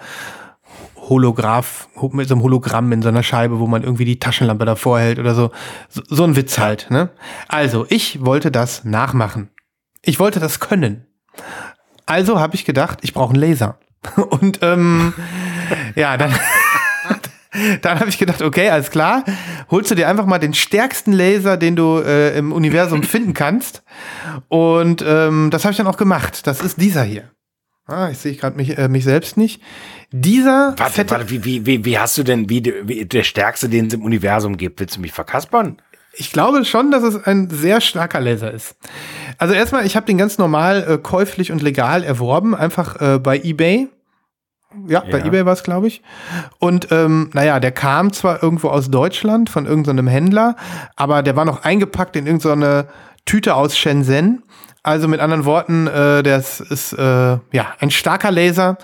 [0.96, 5.00] Holograph, mit so einem Hologramm in so einer Scheibe, wo man irgendwie die Taschenlampe davor
[5.00, 5.50] hält oder so.
[5.88, 6.86] So, so ein Witz halt.
[6.90, 7.10] Ne?
[7.48, 9.50] Also, ich wollte das nachmachen.
[10.02, 11.06] Ich wollte das können.
[12.06, 13.78] Also habe ich gedacht, ich brauche einen Laser.
[14.16, 15.14] Und ähm,
[15.94, 16.34] ja, dann
[17.82, 19.24] dann habe ich gedacht, okay, alles klar,
[19.70, 23.82] holst du dir einfach mal den stärksten Laser, den du äh, im Universum finden kannst.
[24.48, 26.46] Und ähm, das habe ich dann auch gemacht.
[26.46, 27.30] Das ist dieser hier.
[27.86, 29.60] Ah, ich sehe gerade mich, äh, mich selbst nicht.
[30.10, 30.74] Dieser.
[30.76, 33.88] Warte, fette warte, wie, wie, wie, wie hast du denn, wie, wie der stärkste, den
[33.88, 34.80] es im Universum gibt?
[34.80, 35.76] Willst du mich verkaspern?
[36.16, 38.76] Ich glaube schon, dass es ein sehr starker Laser ist.
[39.36, 43.38] Also erstmal, ich habe den ganz normal äh, käuflich und legal erworben, einfach äh, bei
[43.38, 43.88] eBay.
[44.86, 46.02] Ja, bei eBay war es, glaube ich.
[46.58, 50.56] Und ähm, naja, der kam zwar irgendwo aus Deutschland von irgendeinem Händler,
[50.96, 52.86] aber der war noch eingepackt in irgendeine
[53.24, 54.42] Tüte aus Shenzhen.
[54.86, 58.76] Also mit anderen Worten, äh, das ist äh, ja ein starker Laser,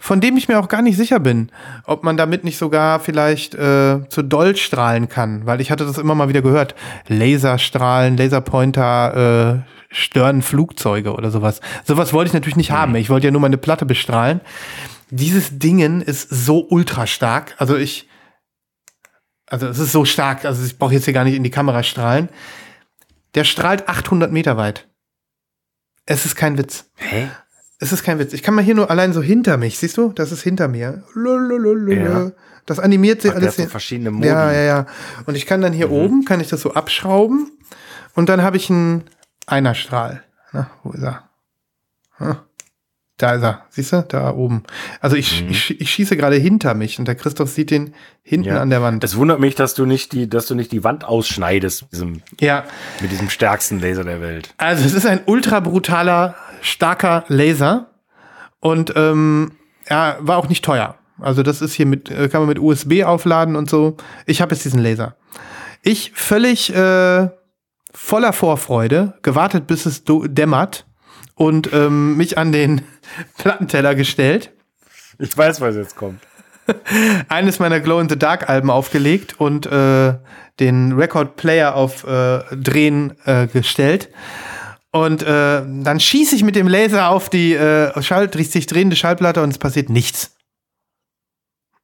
[0.00, 1.50] von dem ich mir auch gar nicht sicher bin,
[1.84, 5.98] ob man damit nicht sogar vielleicht äh, zu doll strahlen kann, weil ich hatte das
[5.98, 6.74] immer mal wieder gehört.
[7.06, 11.60] Laserstrahlen, Laserpointer äh, stören Flugzeuge oder sowas.
[11.84, 12.76] Sowas wollte ich natürlich nicht mhm.
[12.76, 12.94] haben.
[12.94, 14.40] Ich wollte ja nur meine Platte bestrahlen
[15.12, 17.54] dieses Dingen ist so ultra stark.
[17.58, 18.08] Also ich,
[19.46, 21.82] also es ist so stark, also ich brauche jetzt hier gar nicht in die Kamera
[21.82, 22.30] strahlen.
[23.34, 24.88] Der strahlt 800 Meter weit.
[26.06, 26.86] Es ist kein Witz.
[26.96, 27.28] Hä?
[27.78, 28.32] Es ist kein Witz.
[28.32, 30.12] Ich kann mal hier nur allein so hinter mich, siehst du?
[30.12, 31.04] Das ist hinter mir.
[32.04, 32.32] Ja.
[32.64, 33.56] Das animiert sich Ach, alles.
[33.56, 34.28] So verschiedene Modi.
[34.28, 34.86] Ja, ja, ja.
[35.26, 35.92] Und ich kann dann hier mhm.
[35.92, 37.50] oben, kann ich das so abschrauben
[38.14, 39.04] und dann habe ich einen
[39.46, 40.24] Einerstrahl.
[40.52, 41.28] Na, wo ist er?
[42.16, 42.36] Hm.
[43.22, 44.64] Da ist er, siehst du, da oben.
[45.00, 45.50] Also ich, mhm.
[45.50, 48.60] ich, ich schieße gerade hinter mich und der Christoph sieht den hinten ja.
[48.60, 49.04] an der Wand.
[49.04, 52.22] Es wundert mich, dass du nicht die, dass du nicht die Wand ausschneidest mit diesem,
[52.40, 52.64] ja.
[53.00, 54.52] mit diesem stärksten Laser der Welt.
[54.56, 57.90] Also es ist ein ultra brutaler, starker Laser
[58.58, 59.52] und ähm,
[59.88, 60.96] ja, war auch nicht teuer.
[61.20, 63.98] Also das ist hier mit, äh, kann man mit USB aufladen und so.
[64.26, 65.14] Ich habe jetzt diesen Laser.
[65.84, 67.28] Ich völlig äh,
[67.94, 70.86] voller Vorfreude, gewartet, bis es dämmert
[71.34, 72.82] und ähm, mich an den
[73.38, 74.52] Plattenteller gestellt.
[75.18, 76.20] Ich weiß, was jetzt kommt.
[77.28, 80.14] Eines meiner Glow in the Dark Alben aufgelegt und äh,
[80.60, 84.08] den Record Player auf äh, Drehen äh, gestellt.
[84.90, 89.42] Und äh, dann schieße ich mit dem Laser auf die äh, Schall sich drehende Schallplatte
[89.42, 90.36] und es passiert nichts.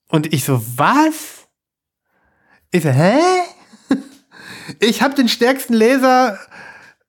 [0.09, 1.49] Und ich so, was?
[2.71, 3.19] Ich so, hä?
[4.81, 6.39] Ich habe den stärksten Laser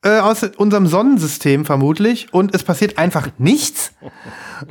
[0.01, 3.91] äh, aus unserem Sonnensystem vermutlich und es passiert einfach nichts.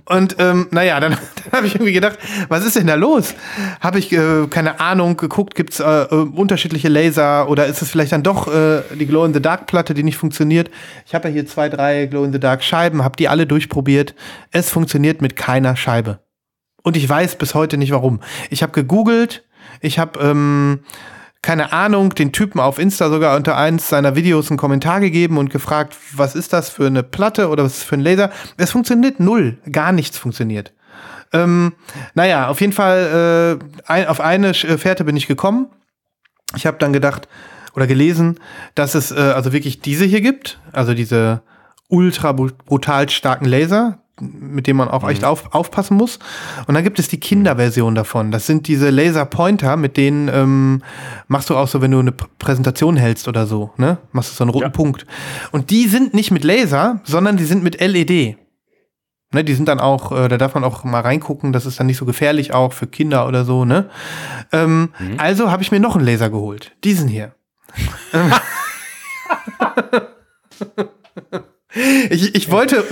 [0.07, 1.13] Und ähm, naja, dann,
[1.45, 3.35] dann habe ich irgendwie gedacht, was ist denn da los?
[3.81, 7.91] Habe ich, äh, keine Ahnung, geguckt, gibt es äh, äh, unterschiedliche Laser oder ist es
[7.91, 10.71] vielleicht dann doch äh, die Glow-in-the-Dark-Platte, die nicht funktioniert?
[11.07, 14.15] Ich habe ja hier zwei, drei Glow-in-the-Dark-Scheiben, habe die alle durchprobiert.
[14.51, 16.21] Es funktioniert mit keiner Scheibe.
[16.83, 18.21] Und ich weiß bis heute nicht warum.
[18.49, 19.45] Ich habe gegoogelt,
[19.83, 20.81] ich habe ähm,
[21.43, 25.51] keine Ahnung, den Typen auf Insta sogar unter eins seiner Videos einen Kommentar gegeben und
[25.51, 28.31] gefragt, was ist das für eine Platte oder was ist für ein Laser?
[28.57, 30.73] Es funktioniert null, gar nichts funktioniert.
[31.33, 31.75] Ähm,
[32.15, 35.69] naja, auf jeden Fall, äh, ein, auf eine Fährte bin ich gekommen.
[36.57, 37.29] Ich habe dann gedacht
[37.75, 38.41] oder gelesen,
[38.75, 41.43] dass es äh, also wirklich diese hier gibt, also diese
[41.89, 45.11] ultra brutal starken Laser, mit dem man auch mhm.
[45.11, 46.19] echt auf, aufpassen muss.
[46.67, 48.31] Und dann gibt es die Kinderversion davon.
[48.31, 50.83] Das sind diese Laser-Pointer, mit denen ähm,
[51.27, 53.99] machst du auch so, wenn du eine Präsentation hältst oder so, ne?
[54.13, 54.71] Machst du so einen roten ja.
[54.71, 55.07] Punkt.
[55.53, 58.37] Und die sind nicht mit Laser, sondern die sind mit LED.
[59.31, 61.87] Ne, die sind dann auch, äh, da darf man auch mal reingucken, das ist dann
[61.87, 63.91] nicht so gefährlich auch für Kinder oder so, ne?
[64.53, 65.17] Ähm, mhm.
[65.19, 66.73] Also habe ich mir noch einen Laser geholt.
[66.83, 67.35] Diesen hier.
[72.09, 72.83] ich, ich wollte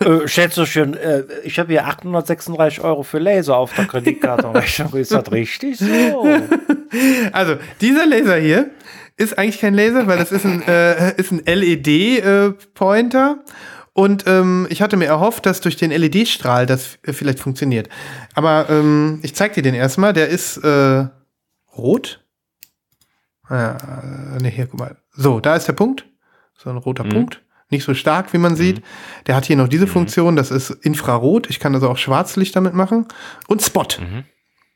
[0.00, 4.94] äh, Schätzchen, äh, ich habe hier 836 Euro für Laser auf der Kreditkartenrechnung.
[4.94, 5.86] ist das richtig so?
[7.32, 8.70] Also, dieser Laser hier
[9.16, 13.38] ist eigentlich kein Laser, weil das ist ein, äh, ist ein LED-Pointer.
[13.44, 13.50] Äh,
[13.92, 17.88] und ähm, ich hatte mir erhofft, dass durch den LED-Strahl das vielleicht funktioniert.
[18.34, 20.12] Aber ähm, ich zeig dir den erstmal.
[20.12, 21.06] Der ist äh,
[21.76, 22.22] rot.
[23.48, 23.78] Ja,
[24.40, 24.96] ne, hier, guck mal.
[25.12, 26.04] So, da ist der Punkt.
[26.56, 27.42] So ein roter Punkt.
[27.70, 28.82] Nicht so stark, wie man sieht.
[29.26, 31.50] Der hat hier noch diese Funktion, das ist Infrarot.
[31.50, 33.06] Ich kann also auch Schwarzlicht damit machen.
[33.48, 33.88] Und Spot.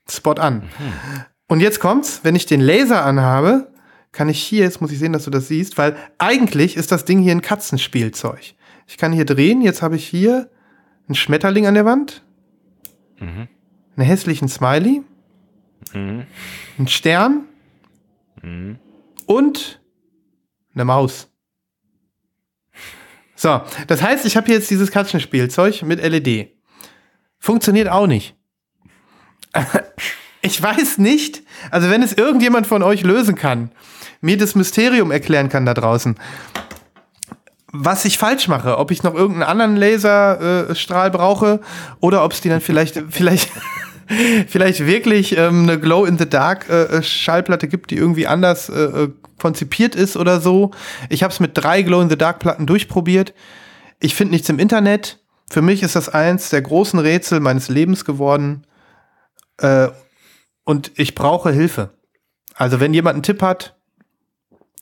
[0.09, 0.69] Spot an.
[1.47, 3.73] Und jetzt kommt's, wenn ich den Laser anhabe,
[4.13, 7.05] kann ich hier, jetzt muss ich sehen, dass du das siehst, weil eigentlich ist das
[7.05, 8.55] Ding hier ein Katzenspielzeug.
[8.89, 10.51] Ich kann hier drehen, jetzt habe ich hier
[11.07, 12.25] einen Schmetterling an der Wand,
[13.21, 13.49] einen
[13.97, 15.03] hässlichen Smiley,
[15.93, 16.27] einen
[16.87, 17.45] Stern
[19.27, 19.81] und
[20.75, 21.30] eine Maus.
[23.41, 26.51] So, das heißt, ich habe hier jetzt dieses Katzenspielzeug mit LED.
[27.39, 28.35] Funktioniert auch nicht.
[30.43, 33.73] Ich weiß nicht, also wenn es irgendjemand von euch lösen kann,
[34.23, 36.17] mir das Mysterium erklären kann da draußen,
[37.71, 41.61] was ich falsch mache, ob ich noch irgendeinen anderen Laserstrahl äh, brauche
[42.01, 43.51] oder ob es die dann vielleicht, vielleicht,
[44.49, 48.81] vielleicht wirklich ähm, eine Glow in the Dark äh, äh, gibt, die irgendwie anders äh,
[48.81, 49.09] äh,
[49.41, 50.71] konzipiert ist oder so.
[51.09, 53.35] Ich habe es mit drei Glow in the Dark Platten durchprobiert.
[53.99, 55.19] Ich finde nichts im Internet.
[55.51, 58.67] Für mich ist das eins der großen Rätsel meines Lebens geworden.
[59.59, 59.89] Äh,
[60.65, 61.91] und ich brauche Hilfe.
[62.55, 63.77] Also wenn jemand einen Tipp hat,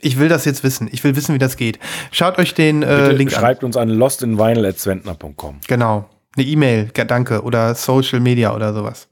[0.01, 0.89] ich will das jetzt wissen.
[0.93, 1.79] Ich will wissen, wie das geht.
[2.13, 3.41] Schaut euch den äh, Link an.
[3.41, 5.61] schreibt uns an lostinvinyl.zwentner.com.
[5.67, 6.09] Genau.
[6.37, 7.43] Eine E-Mail, danke.
[7.43, 9.09] Oder Social Media oder sowas.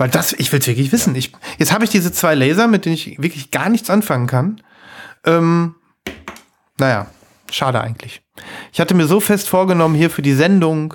[0.00, 1.14] Weil das, ich will es wirklich wissen.
[1.14, 4.62] Ich, jetzt habe ich diese zwei Laser, mit denen ich wirklich gar nichts anfangen kann.
[5.26, 5.74] Ähm,
[6.78, 7.06] naja,
[7.50, 8.22] schade eigentlich.
[8.72, 10.94] Ich hatte mir so fest vorgenommen, hier für die Sendung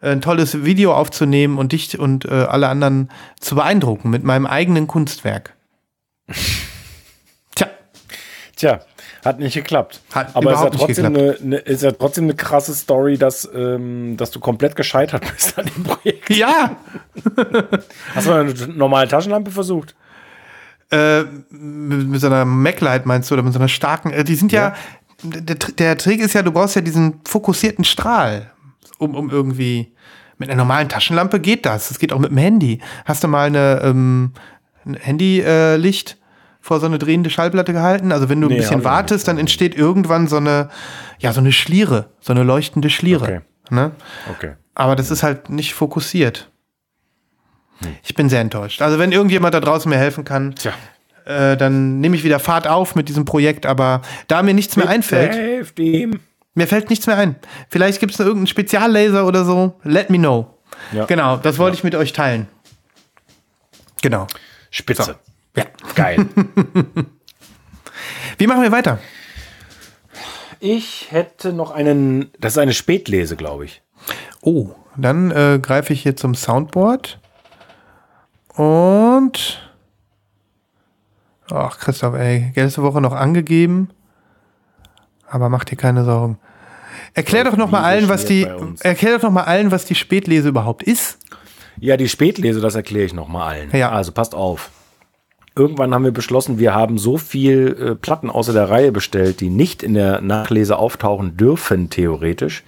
[0.00, 4.46] äh, ein tolles Video aufzunehmen und dich und äh, alle anderen zu beeindrucken mit meinem
[4.46, 5.56] eigenen Kunstwerk.
[7.56, 7.66] Tja,
[8.54, 8.80] Tja,
[9.24, 10.00] hat nicht geklappt.
[10.12, 12.74] Hat Aber es ist ja, überhaupt nicht trotzdem eine, eine, ist ja trotzdem eine krasse
[12.74, 16.30] Story, dass, ähm, dass du komplett gescheitert bist an dem Projekt.
[16.30, 16.76] ja,
[18.14, 19.94] Hast du mal eine normale Taschenlampe versucht?
[20.94, 24.34] äh, mit, mit so einer Mac-Light meinst du, oder mit so einer starken, äh, die
[24.34, 24.74] sind ja,
[25.22, 28.50] der, der Trick ist ja, du brauchst ja diesen fokussierten Strahl,
[28.98, 29.92] um, um irgendwie,
[30.38, 32.80] mit einer normalen Taschenlampe geht das, das geht auch mit dem Handy.
[33.04, 34.32] Hast du mal eine, ähm,
[34.84, 36.18] ein Handy-Licht
[36.64, 38.10] vor so eine drehende Schallplatte gehalten?
[38.10, 40.70] Also wenn du Nee, ein bisschen wartest, dann entsteht irgendwann so eine,
[41.18, 43.24] ja, so eine Schliere, so eine leuchtende Schliere.
[43.24, 43.40] Okay.
[43.68, 43.90] Ne?
[44.30, 44.52] Okay.
[44.74, 46.50] Aber das ist halt nicht fokussiert.
[48.02, 48.80] Ich bin sehr enttäuscht.
[48.80, 50.72] Also wenn irgendjemand da draußen mir helfen kann, Tja.
[51.26, 54.88] äh, dann nehme ich wieder Fahrt auf mit diesem Projekt, aber da mir nichts mehr
[54.88, 56.18] einfällt, Helft ihm.
[56.54, 57.36] mir fällt nichts mehr ein.
[57.68, 59.78] Vielleicht gibt es da irgendeinen Speziallaser oder so.
[59.82, 60.56] Let me know.
[60.92, 61.04] Ja.
[61.04, 62.48] Genau, das wollte ich mit euch teilen.
[64.00, 64.26] Genau.
[64.70, 65.18] Spitze.
[65.56, 65.64] Ja.
[65.94, 66.26] Geil.
[68.38, 68.98] Wie machen wir weiter?
[70.64, 73.82] ich hätte noch einen, das ist eine Spätlese, glaube ich.
[74.40, 77.20] Oh, dann äh, greife ich hier zum Soundboard.
[78.54, 79.60] Und.
[81.50, 83.90] Ach, Christoph, ey, letzte Woche noch angegeben.
[85.28, 86.38] Aber mach dir keine Sorgen.
[87.12, 88.48] Erklär doch noch mal Wie allen, was die.
[88.80, 91.18] Erklär doch noch mal allen, was die Spätlese überhaupt ist.
[91.78, 93.76] Ja, die Spätlese, das erkläre ich noch mal allen.
[93.76, 93.90] Ja.
[93.90, 94.70] Also passt auf.
[95.56, 99.50] Irgendwann haben wir beschlossen, wir haben so viel äh, Platten außer der Reihe bestellt, die
[99.50, 102.64] nicht in der Nachlese auftauchen dürfen, theoretisch,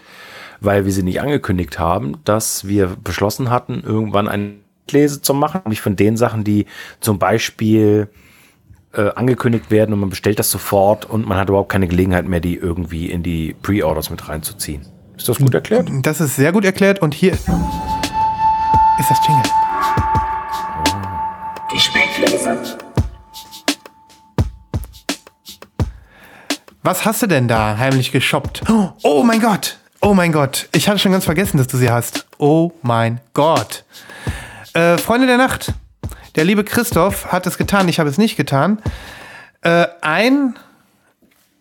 [0.61, 4.53] weil wir sie nicht angekündigt haben, dass wir beschlossen hatten, irgendwann eine
[4.88, 6.66] Lese zu machen, nämlich von den Sachen, die
[7.01, 8.09] zum Beispiel
[8.92, 12.38] äh, angekündigt werden und man bestellt das sofort und man hat überhaupt keine Gelegenheit mehr,
[12.38, 14.83] die irgendwie in die Pre-Orders mit reinzuziehen.
[15.16, 15.90] Ist das gut erklärt?
[16.03, 17.49] Das ist sehr gut erklärt und hier ist
[19.11, 19.65] das Jingle.
[26.83, 28.62] Was hast du denn da heimlich geshoppt?
[29.02, 29.79] Oh mein Gott!
[30.00, 30.68] Oh mein Gott!
[30.72, 32.26] Ich hatte schon ganz vergessen, dass du sie hast.
[32.38, 33.85] Oh mein Gott!
[34.72, 35.72] Äh, Freunde der Nacht,
[36.37, 38.81] der liebe Christoph hat es getan, ich habe es nicht getan.
[39.62, 40.57] Äh, ein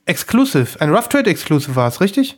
[0.05, 2.37] Exclusive, ein Rough Trade Exclusive war es, richtig?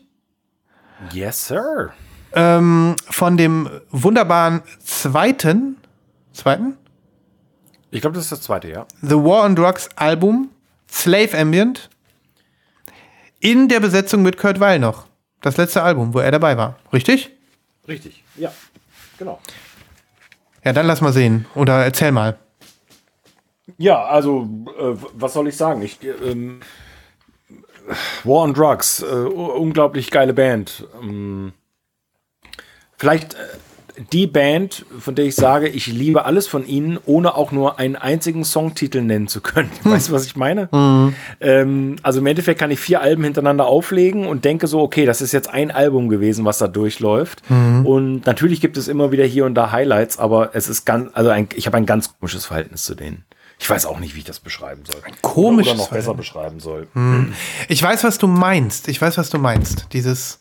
[1.11, 1.91] Yes, sir.
[2.33, 5.77] Ähm, von dem wunderbaren zweiten,
[6.31, 6.77] zweiten?
[7.97, 8.85] Ich glaube, das ist das zweite, ja.
[9.01, 10.51] The War on Drugs Album,
[10.87, 11.89] Slave Ambient,
[13.39, 15.07] in der Besetzung mit Kurt Weil noch.
[15.41, 16.77] Das letzte Album, wo er dabei war.
[16.93, 17.31] Richtig?
[17.87, 18.53] Richtig, ja.
[19.17, 19.39] Genau.
[20.63, 21.47] Ja, dann lass mal sehen.
[21.55, 22.37] Oder erzähl mal.
[23.79, 25.81] Ja, also, äh, was soll ich sagen?
[25.81, 26.59] Ich, ähm,
[28.23, 30.85] War on Drugs, äh, unglaublich geile Band.
[31.01, 31.51] Ähm,
[32.95, 33.37] vielleicht äh,
[34.11, 37.95] die Band, von der ich sage, ich liebe alles von ihnen, ohne auch nur einen
[37.95, 39.69] einzigen Songtitel nennen zu können.
[39.83, 40.69] Weißt du, was ich meine?
[41.41, 45.21] Ähm, also im Endeffekt kann ich vier Alben hintereinander auflegen und denke so, okay, das
[45.21, 47.41] ist jetzt ein Album gewesen, was da durchläuft.
[47.83, 51.29] Und natürlich gibt es immer wieder hier und da Highlights, aber es ist ganz, also
[51.29, 53.25] ein, ich habe ein ganz komisches Verhältnis zu denen.
[53.59, 55.01] Ich weiß auch nicht, wie ich das beschreiben soll.
[55.21, 56.87] komisches Oder noch besser beschreiben soll.
[57.67, 58.87] Ich weiß, was du meinst.
[58.87, 59.87] Ich weiß, was du meinst.
[59.93, 60.39] Dieses.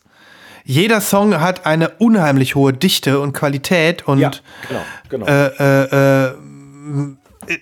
[0.68, 4.32] Jeder Song hat eine unheimlich hohe Dichte und Qualität und Ja,
[4.68, 5.26] genau, genau.
[5.26, 5.46] äh,
[5.84, 6.34] äh, äh,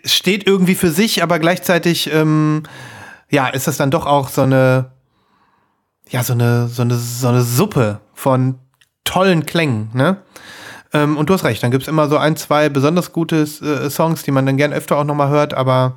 [0.07, 2.63] steht irgendwie für sich, aber gleichzeitig, ähm,
[3.31, 4.91] ja, ist das dann doch auch so eine,
[6.09, 8.59] ja, so eine, so eine, so eine Suppe von
[9.05, 10.17] tollen Klängen, ne?
[10.95, 14.23] Ähm, und du hast recht, dann gibt's immer so ein, zwei besonders gute äh, Songs,
[14.23, 15.97] die man dann gern öfter auch nochmal hört, aber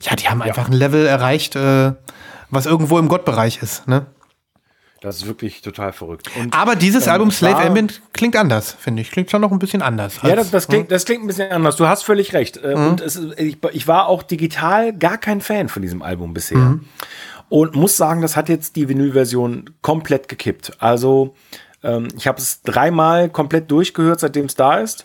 [0.00, 1.92] ja, die haben einfach ein Level erreicht, äh,
[2.50, 4.06] was irgendwo im Gottbereich ist, ne?
[5.02, 6.30] Das ist wirklich total verrückt.
[6.38, 9.10] Und, Aber dieses ähm, Album Slave war- Ambient klingt anders, finde ich.
[9.10, 10.16] Klingt schon noch ein bisschen anders.
[10.22, 11.74] Ja, als- das, das, klingt, das klingt ein bisschen anders.
[11.76, 12.56] Du hast völlig recht.
[12.58, 16.78] Äh, Und es, ich, ich war auch digital gar kein Fan von diesem Album bisher.
[17.48, 20.72] Und muss sagen, das hat jetzt die Vinyl-Version komplett gekippt.
[20.78, 21.34] Also,
[21.82, 25.04] ähm, ich habe es dreimal komplett durchgehört, seitdem es da ist.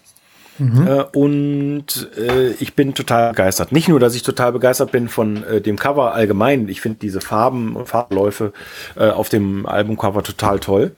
[0.59, 3.71] Äh, und äh, ich bin total begeistert.
[3.71, 6.67] Nicht nur, dass ich total begeistert bin von äh, dem Cover allgemein.
[6.67, 8.53] Ich finde diese Farben und Farbläufe
[8.95, 10.95] äh, auf dem Albumcover total toll.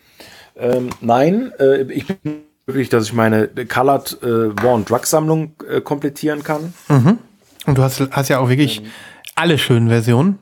[0.55, 6.43] Ähm, nein, äh, ich bin wirklich, dass ich meine Colored War and Drug Sammlung komplettieren
[6.43, 6.73] kann.
[7.65, 8.83] Und du hast, hast ja auch wirklich
[9.35, 10.37] alle schönen Versionen.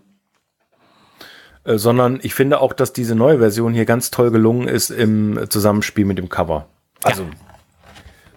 [1.64, 6.04] Sondern ich finde auch, dass diese neue Version hier ganz toll gelungen ist im Zusammenspiel
[6.04, 6.68] mit dem Cover.
[7.04, 7.24] Also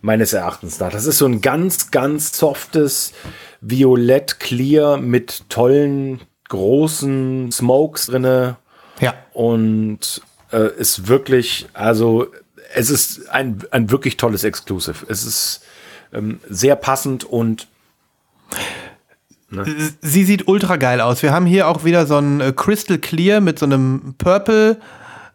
[0.03, 0.91] meines Erachtens nach.
[0.91, 3.13] Das ist so ein ganz, ganz softes
[3.61, 8.57] Violett Clear mit tollen großen Smokes drinne
[9.01, 9.15] Ja.
[9.33, 12.27] und äh, ist wirklich, also
[12.75, 15.07] es ist ein, ein wirklich tolles Exclusive.
[15.09, 15.63] Es ist
[16.13, 17.69] ähm, sehr passend und
[20.01, 21.23] Sie sieht ultra geil aus.
[21.25, 24.79] Wir haben hier auch wieder so ein äh, Crystal Clear mit so einem Purple,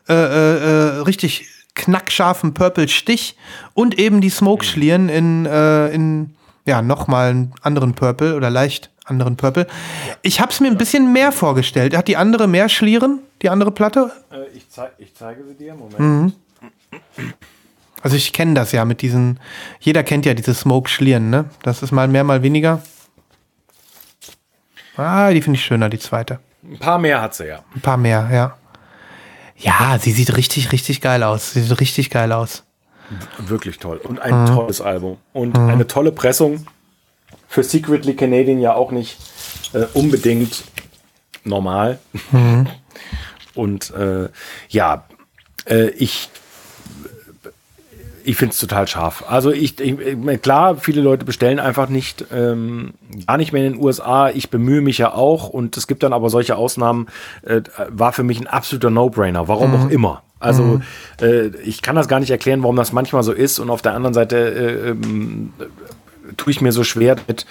[0.07, 3.37] äh, äh, äh, richtig knackscharfen Purple-Stich
[3.73, 6.35] und eben die Smoke-Schlieren in, äh, in
[6.65, 9.67] ja, nochmal einen anderen Purple oder leicht anderen Purple.
[10.23, 11.95] Ich habe es mir ein bisschen mehr vorgestellt.
[11.95, 14.11] Hat die andere mehr Schlieren, die andere Platte?
[14.31, 15.75] äh, ich, zeig, ich zeige sie dir.
[15.75, 16.33] Moment.
[18.01, 19.39] Also ich kenne das ja mit diesen,
[19.79, 21.45] jeder kennt ja diese Smoke-Schlieren, ne?
[21.63, 22.81] Das ist mal mehr, mal weniger.
[24.97, 26.39] Ah, die finde ich schöner, die zweite.
[26.63, 27.63] Ein paar mehr hat sie ja.
[27.75, 28.57] Ein paar mehr, ja.
[29.57, 31.53] Ja, sie sieht richtig, richtig geil aus.
[31.53, 32.63] Sie sieht richtig geil aus.
[33.37, 33.97] Wirklich toll.
[33.97, 35.17] Und ein tolles Album.
[35.33, 36.65] Und eine tolle Pressung.
[37.47, 39.17] Für Secretly Canadian ja auch nicht
[39.73, 40.63] äh, unbedingt
[41.43, 41.99] normal.
[43.55, 44.27] Und äh,
[44.69, 45.05] ja,
[45.65, 46.29] äh, ich,
[48.25, 49.23] ich finde es total scharf.
[49.27, 52.93] Also ich, ich, klar, viele Leute bestellen einfach nicht, ähm,
[53.27, 54.29] gar nicht mehr in den USA.
[54.29, 57.07] Ich bemühe mich ja auch und es gibt dann aber solche Ausnahmen,
[57.43, 60.23] äh, war für mich ein absoluter No-Brainer, warum auch immer.
[60.39, 60.81] Also
[61.21, 63.93] äh, ich kann das gar nicht erklären, warum das manchmal so ist und auf der
[63.93, 65.53] anderen Seite äh, ähm,
[66.37, 67.45] tue ich mir so schwer mit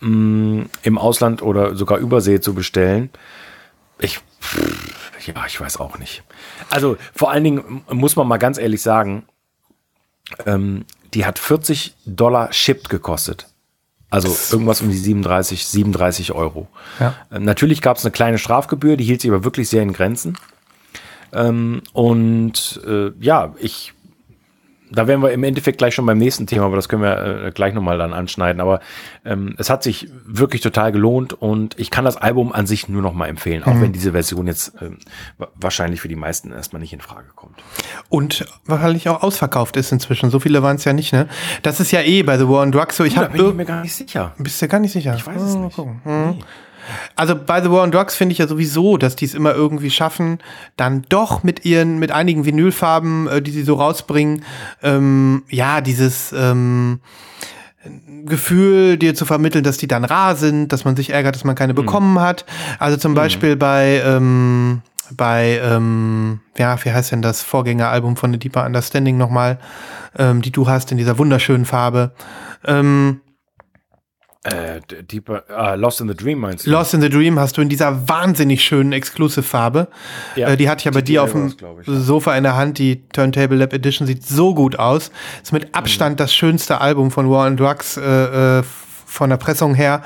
[0.00, 3.10] mh, im Ausland oder sogar Übersee zu bestellen.
[3.98, 6.22] Ich, pff, ja, ich weiß auch nicht.
[6.70, 9.24] Also vor allen Dingen muss man mal ganz ehrlich sagen,
[10.44, 10.84] ähm,
[11.14, 13.46] die hat 40 Dollar shipped gekostet.
[14.08, 16.68] Also irgendwas um die 37, 37 Euro.
[17.00, 17.14] Ja.
[17.32, 20.38] Ähm, natürlich gab es eine kleine Strafgebühr, die hielt sich aber wirklich sehr in Grenzen.
[21.32, 23.94] Ähm, und äh, ja, ich,
[24.90, 27.50] da wären wir im Endeffekt gleich schon beim nächsten Thema, aber das können wir äh,
[27.50, 28.60] gleich nochmal dann anschneiden.
[28.60, 28.80] Aber
[29.24, 33.02] ähm, es hat sich wirklich total gelohnt und ich kann das Album an sich nur
[33.02, 34.98] noch mal empfehlen, auch wenn diese Version jetzt ähm,
[35.38, 37.56] wa- wahrscheinlich für die meisten erstmal nicht in Frage kommt.
[38.08, 40.30] Und wahrscheinlich auch ausverkauft ist inzwischen.
[40.30, 41.28] So viele waren es ja nicht, ne?
[41.62, 43.04] Das ist ja eh bei The War on Drugs so.
[43.04, 44.32] Ich Da habe bin ich mir gar nicht sicher.
[44.38, 45.14] Bist du gar nicht sicher?
[45.16, 45.76] Ich weiß es Ah, mal nicht.
[45.76, 46.00] gucken.
[46.04, 46.38] Hm.
[47.14, 49.90] Also bei The War on Drugs finde ich ja sowieso, dass die es immer irgendwie
[49.90, 50.38] schaffen,
[50.76, 54.44] dann doch mit ihren, mit einigen Vinylfarben, äh, die sie so rausbringen,
[54.82, 57.00] ähm, ja, dieses ähm,
[58.24, 61.54] Gefühl dir zu vermitteln, dass die dann rar sind, dass man sich ärgert, dass man
[61.54, 62.44] keine bekommen hat.
[62.78, 68.38] Also zum Beispiel bei ähm, bei, ähm, ja, wie heißt denn das Vorgängeralbum von The
[68.38, 69.58] Deeper Understanding nochmal,
[70.18, 72.12] ähm, die du hast in dieser wunderschönen Farbe.
[72.64, 73.20] Ähm,
[74.46, 76.70] Äh, Deeper, ah, Lost in the Dream meinst du?
[76.70, 79.88] Lost in the Dream hast du in dieser wahnsinnig schönen Exclusive-Farbe.
[80.36, 81.52] Ja, äh, die hatte ich ja bei die dir auf dem.
[81.84, 82.78] Sofa in der Hand.
[82.78, 85.10] Die Turntable Lab Edition sieht so gut aus.
[85.42, 88.62] Ist mit Abstand das schönste Album von War on Drugs äh, äh,
[89.06, 90.02] von der Pressung her.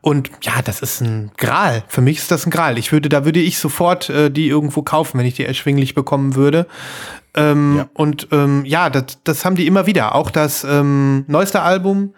[0.00, 1.82] Und ja, das ist ein Gral.
[1.88, 2.76] Für mich ist das ein Gral.
[2.78, 6.34] Ich würde, da würde ich sofort äh, die irgendwo kaufen, wenn ich die erschwinglich bekommen
[6.34, 6.66] würde.
[7.34, 7.88] Ähm, Ja.
[7.94, 10.14] Und ähm, ja, das, das haben die immer wieder.
[10.14, 12.14] Auch das ähm, neueste Album,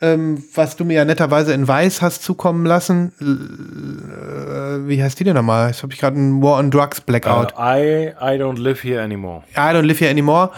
[0.00, 3.12] ähm, was du mir ja netterweise in Weiß hast zukommen lassen.
[3.20, 5.68] L- äh, wie heißt die denn nochmal?
[5.68, 7.52] Jetzt habe ich gerade einen War on Drugs Blackout.
[7.58, 9.42] Äh, I, I don't live here anymore.
[9.56, 10.50] I don't live here anymore.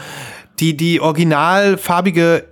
[0.59, 2.45] Die, die original farbige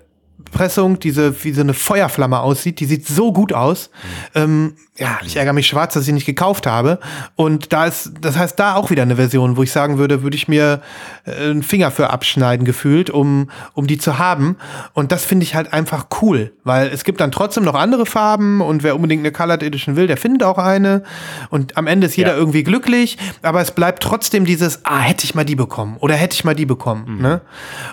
[0.51, 3.91] Pressung, diese, wie so eine Feuerflamme aussieht, die sieht so gut aus.
[4.34, 6.99] Ähm, ja, ich ärgere mich schwarz, dass ich nicht gekauft habe.
[7.36, 10.36] Und da ist, das heißt, da auch wieder eine Version, wo ich sagen würde, würde
[10.36, 10.82] ich mir
[11.24, 14.57] äh, einen Finger für abschneiden gefühlt, um, um die zu haben.
[14.94, 18.61] Und das finde ich halt einfach cool, weil es gibt dann trotzdem noch andere Farben
[18.61, 21.05] und wer unbedingt eine Colored Edition will, der findet auch eine.
[21.51, 22.36] Und am Ende ist jeder Ja.
[22.36, 26.34] irgendwie glücklich, aber es bleibt trotzdem dieses, ah, hätte ich mal die bekommen oder hätte
[26.34, 27.22] ich mal die bekommen.
[27.22, 27.40] Ne?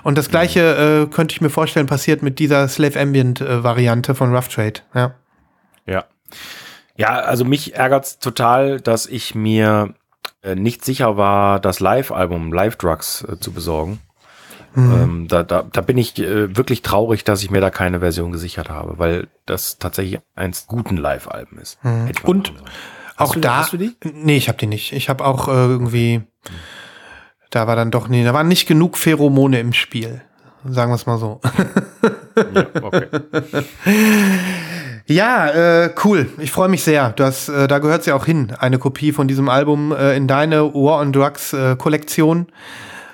[0.03, 4.16] Und das gleiche äh, könnte ich mir vorstellen, passiert mit dieser Slave Ambient äh, Variante
[4.16, 4.82] von Rough Trade.
[4.95, 5.14] Ja.
[5.86, 6.06] Ja.
[6.98, 9.93] Ja, also mich ärgert's total, dass ich mir
[10.41, 14.00] äh, nicht sicher war, das Live-Album Live Drugs äh, zu besorgen.
[14.78, 18.34] Ähm, da, da, da bin ich äh, wirklich traurig, dass ich mir da keine Version
[18.34, 21.82] gesichert habe, weil das tatsächlich eins guten Live-Alben ist.
[21.84, 22.52] Mal Und
[23.16, 23.58] auch da.
[23.58, 23.96] hast du die?
[24.04, 24.91] Nee, ich habe die nicht.
[24.91, 26.24] Ich habe auch äh, irgendwie.
[27.52, 30.22] Da war dann doch nie, da waren nicht genug Pheromone im Spiel.
[30.66, 31.39] Sagen wir es mal so.
[32.54, 33.08] Ja, okay.
[35.08, 36.30] Ja, äh, cool.
[36.39, 37.12] Ich freue mich sehr.
[37.12, 38.53] Das, äh, da gehört sie auch hin.
[38.58, 42.47] Eine Kopie von diesem Album äh, in deine War on Drugs äh, Kollektion.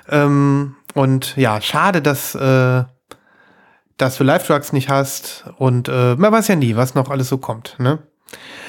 [0.08, 2.84] Ähm, und ja, schade, dass, äh,
[3.98, 5.44] dass du Live Drugs nicht hast.
[5.58, 7.76] Und äh, man weiß ja nie, was noch alles so kommt.
[7.78, 7.98] Ne?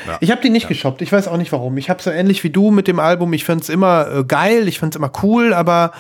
[0.08, 0.18] Ja.
[0.20, 1.02] Ich habe die nicht geshoppt.
[1.02, 1.78] Ich weiß auch nicht warum.
[1.78, 3.32] Ich habe so ähnlich wie du mit dem Album.
[3.34, 4.68] Ich find's immer äh, geil.
[4.68, 5.54] Ich find's immer cool.
[5.54, 5.94] Aber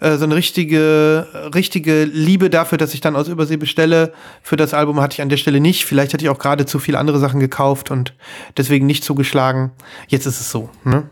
[0.00, 4.12] äh, so eine richtige, richtige Liebe dafür, dass ich dann aus Übersee bestelle,
[4.42, 5.84] für das Album hatte ich an der Stelle nicht.
[5.84, 8.14] Vielleicht hatte ich auch gerade zu viele andere Sachen gekauft und
[8.56, 9.72] deswegen nicht zugeschlagen.
[10.08, 10.70] Jetzt ist es so.
[10.84, 11.08] Ne?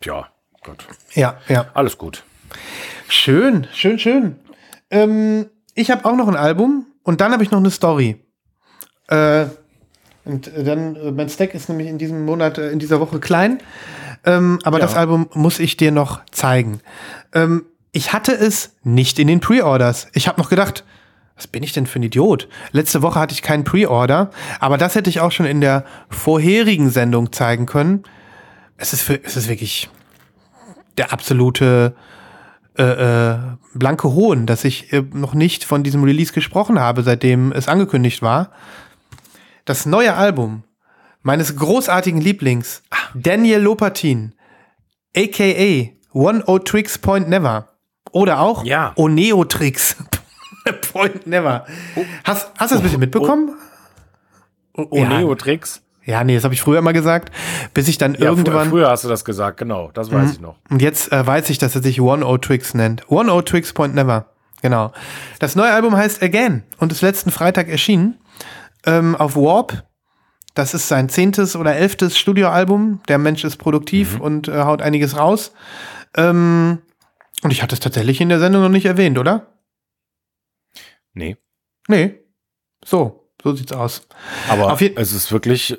[0.00, 0.28] Tja,
[0.62, 0.86] Gott.
[1.14, 1.66] Ja, ja.
[1.74, 2.24] Alles gut.
[3.08, 4.36] Schön, schön, schön.
[4.90, 8.16] Ähm, ich habe auch noch ein Album und dann habe ich noch eine Story.
[9.08, 9.46] Äh,
[10.26, 13.20] und äh, dann, äh, mein Stack ist nämlich in diesem Monat, äh, in dieser Woche
[13.20, 13.58] klein.
[14.24, 14.84] Ähm, aber Ja.
[14.86, 16.80] das Album muss ich dir noch zeigen.
[17.32, 20.08] Ähm, ich hatte es nicht in den Pre-Orders.
[20.12, 20.84] Ich habe noch gedacht,
[21.36, 22.48] was bin ich denn für ein Idiot?
[22.72, 26.90] Letzte Woche hatte ich keinen Pre-Order, aber das hätte ich auch schon in der vorherigen
[26.90, 28.02] Sendung zeigen können.
[28.78, 29.88] Es ist, für, es ist wirklich
[30.98, 31.94] der absolute
[32.78, 33.38] äh, äh,
[33.74, 38.22] blanke Hohn, dass ich äh, noch nicht von diesem Release gesprochen habe, seitdem es angekündigt
[38.22, 38.50] war.
[39.66, 40.62] Das neue Album
[41.22, 42.82] meines großartigen Lieblings,
[43.14, 44.32] Daniel Lopatin,
[45.16, 47.68] aka One O Tricks Point Never.
[48.12, 48.92] Oder auch Ja.
[48.96, 49.96] Oneo Tricks
[50.92, 51.66] Point Never.
[52.24, 53.54] Hast, hast du das ein bisschen mitbekommen?
[54.74, 55.08] Oh, Ja.
[55.08, 55.82] Neo-Tricks.
[56.04, 57.32] Ja, nee, das habe ich früher mal gesagt,
[57.74, 58.68] bis ich dann Ja, irgendwann.
[58.68, 59.90] fr- früher hast du das gesagt, genau.
[59.92, 60.56] Das weiß ich noch.
[60.70, 63.10] Und jetzt äh, weiß ich, dass er sich One O Tricks nennt.
[63.10, 64.26] One O Tricks Point Never.
[64.62, 64.92] Genau.
[65.40, 68.18] Das neue Album heißt Again und ist letzten Freitag erschienen
[68.86, 69.84] ähm, auf Warp.
[70.54, 73.02] Das ist sein zehntes oder elftes Studioalbum.
[73.08, 75.52] Der Mensch ist produktiv und äh, haut einiges raus.
[76.16, 76.78] Ähm,
[77.42, 79.52] und ich hatte es tatsächlich in der Sendung noch nicht erwähnt, oder?
[81.12, 81.36] Nee.
[81.88, 82.20] Nee.
[82.84, 84.08] So, so sieht's aus.
[84.48, 85.76] Aber es ist wirklich,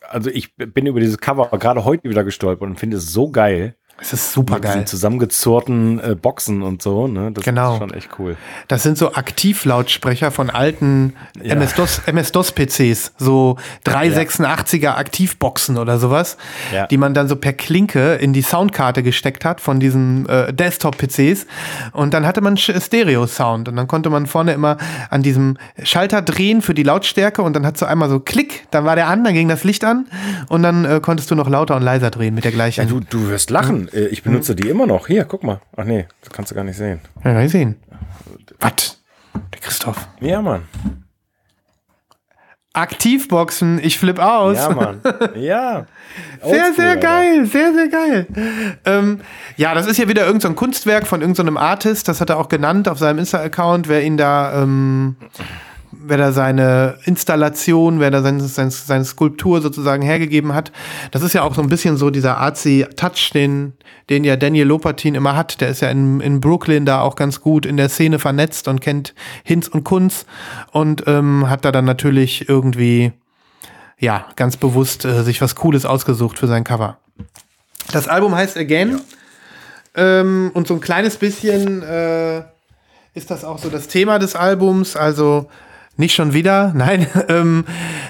[0.00, 3.76] also ich bin über dieses Cover gerade heute wieder gestolpert und finde es so geil.
[3.98, 4.72] Es ist super Mit geil.
[4.72, 7.32] diesen zusammengezurrten äh, Boxen und so, ne?
[7.32, 7.72] Das Genau.
[7.74, 8.36] ist schon echt cool.
[8.68, 11.54] Das sind so Aktivlautsprecher von alten Ja.
[11.54, 16.36] MS-DOS MS-DOS-PCs, so 386er Aktivboxen oder sowas,
[16.74, 16.86] Ja.
[16.86, 21.46] die man dann so per Klinke in die Soundkarte gesteckt hat von diesen äh, Desktop-PCs.
[21.92, 24.76] Und dann hatte man Stereo-Sound und dann konnte man vorne immer
[25.10, 28.84] an diesem Schalter drehen für die Lautstärke und dann hat so einmal so Klick, dann
[28.84, 30.06] war der an, dann ging das Licht an
[30.48, 32.86] und dann äh, konntest du noch lauter und leiser drehen mit der gleichen.
[32.88, 33.85] Du, du wirst lachen.
[33.92, 35.06] Äh, Ich benutze die immer noch.
[35.06, 35.60] Hier, guck mal.
[35.76, 37.00] Ach nee, das kannst du gar nicht sehen.
[37.24, 37.76] Ja, kann ich sehen.
[38.60, 39.02] Was?
[39.52, 40.08] Der Christoph.
[40.20, 40.62] Ja, Mann.
[42.72, 44.58] Aktivboxen, ich flipp aus.
[44.58, 45.00] Ja, Mann.
[45.34, 45.86] Ja.
[46.44, 48.26] Sehr, sehr geil, sehr, sehr geil.
[48.84, 49.20] Ähm,
[49.56, 52.48] ja, das ist ja wieder irgendein so Kunstwerk von irgendeinem Artist, das hat er auch
[52.48, 55.16] genannt auf seinem Insta-Account, wer ihn da, ähm,
[55.92, 60.72] wer da seine Installation, wer da seine, seine, seine Skulptur sozusagen hergegeben hat.
[61.10, 63.74] Das ist ja auch so ein bisschen so dieser artsy Touch, den,
[64.10, 65.60] den ja Daniel Lopatin immer hat.
[65.60, 68.80] Der ist ja in, in Brooklyn da auch ganz gut in der Szene vernetzt und
[68.80, 69.14] kennt
[69.44, 70.26] Hinz und Kunz
[70.72, 73.12] und ähm, hat da dann natürlich irgendwie
[73.98, 76.98] ja, ganz bewusst äh, sich was Cooles ausgesucht für sein Cover.
[77.92, 79.00] Das Album heißt Again.
[79.94, 82.42] Ähm, und so ein kleines bisschen äh,
[83.14, 84.94] ist das auch so das Thema des Albums.
[84.96, 85.48] Also
[85.96, 87.06] nicht schon wieder, nein.
[87.28, 87.64] ähm,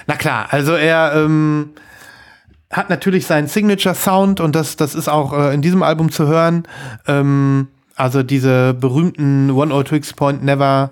[0.05, 1.71] na klar, also er ähm,
[2.71, 6.63] hat natürlich seinen Signature-Sound und das, das ist auch äh, in diesem Album zu hören.
[7.07, 10.91] Ähm, also diese berühmten One O Tricks Point Never,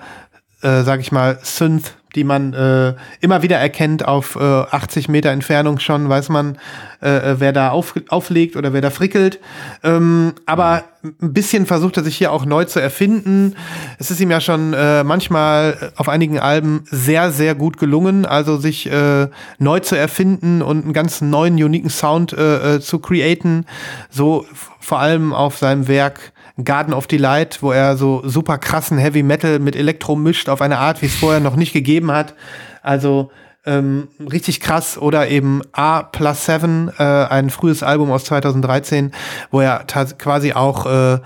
[0.61, 5.31] äh, sag ich mal, Synth, die man äh, immer wieder erkennt auf äh, 80 Meter
[5.31, 6.57] Entfernung schon, weiß man,
[7.01, 9.39] äh, äh, wer da auf, auflegt oder wer da frickelt.
[9.83, 13.55] Ähm, aber ein bisschen versucht er sich hier auch neu zu erfinden.
[13.99, 18.57] Es ist ihm ja schon äh, manchmal auf einigen Alben sehr, sehr gut gelungen, also
[18.57, 19.27] sich äh,
[19.59, 23.65] neu zu erfinden und einen ganz neuen, uniken Sound äh, äh zu createn.
[24.09, 24.45] So
[24.79, 29.59] vor allem auf seinem Werk Garden of Delight, wo er so super krassen Heavy Metal
[29.59, 32.33] mit Elektro mischt auf eine Art, wie es vorher noch nicht gegeben hat.
[32.81, 33.31] Also
[33.65, 34.97] ähm, richtig krass.
[34.97, 39.11] Oder eben A Plus Seven, äh, ein frühes Album aus 2013,
[39.51, 39.83] wo er
[40.17, 41.19] quasi auch äh,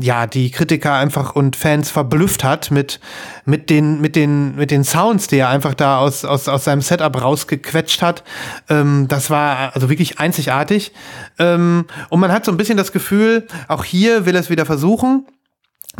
[0.00, 3.00] ja, die Kritiker einfach und Fans verblüfft hat mit,
[3.44, 6.82] mit den, mit den, mit den Sounds, die er einfach da aus, aus, aus seinem
[6.82, 8.22] Setup rausgequetscht hat.
[8.68, 10.92] Ähm, das war also wirklich einzigartig.
[11.38, 14.66] Ähm, und man hat so ein bisschen das Gefühl, auch hier will er es wieder
[14.66, 15.26] versuchen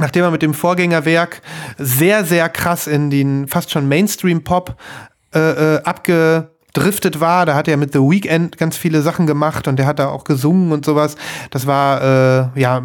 [0.01, 1.43] nachdem er mit dem Vorgängerwerk
[1.77, 4.77] sehr, sehr krass in den fast schon Mainstream-Pop
[5.35, 7.47] äh, äh, abge driftet war.
[7.47, 10.25] Da hat er mit The Weeknd ganz viele Sachen gemacht und der hat da auch
[10.25, 11.17] gesungen und sowas.
[11.51, 12.83] Das war äh, ja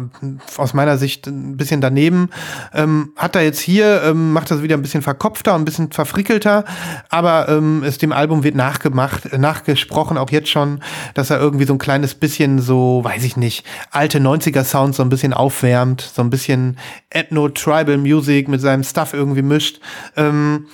[0.56, 2.30] aus meiner Sicht ein bisschen daneben.
[2.72, 5.92] Ähm, hat er jetzt hier, ähm, macht das wieder ein bisschen verkopfter und ein bisschen
[5.92, 6.64] verfrickelter,
[7.08, 10.80] aber ähm, es dem Album wird nachgemacht, nachgesprochen, auch jetzt schon,
[11.14, 15.02] dass er irgendwie so ein kleines bisschen so, weiß ich nicht, alte 90er Sounds so
[15.02, 16.78] ein bisschen aufwärmt, so ein bisschen
[17.10, 19.80] Ethno-Tribal Music mit seinem Stuff irgendwie mischt.
[20.16, 20.66] Ähm,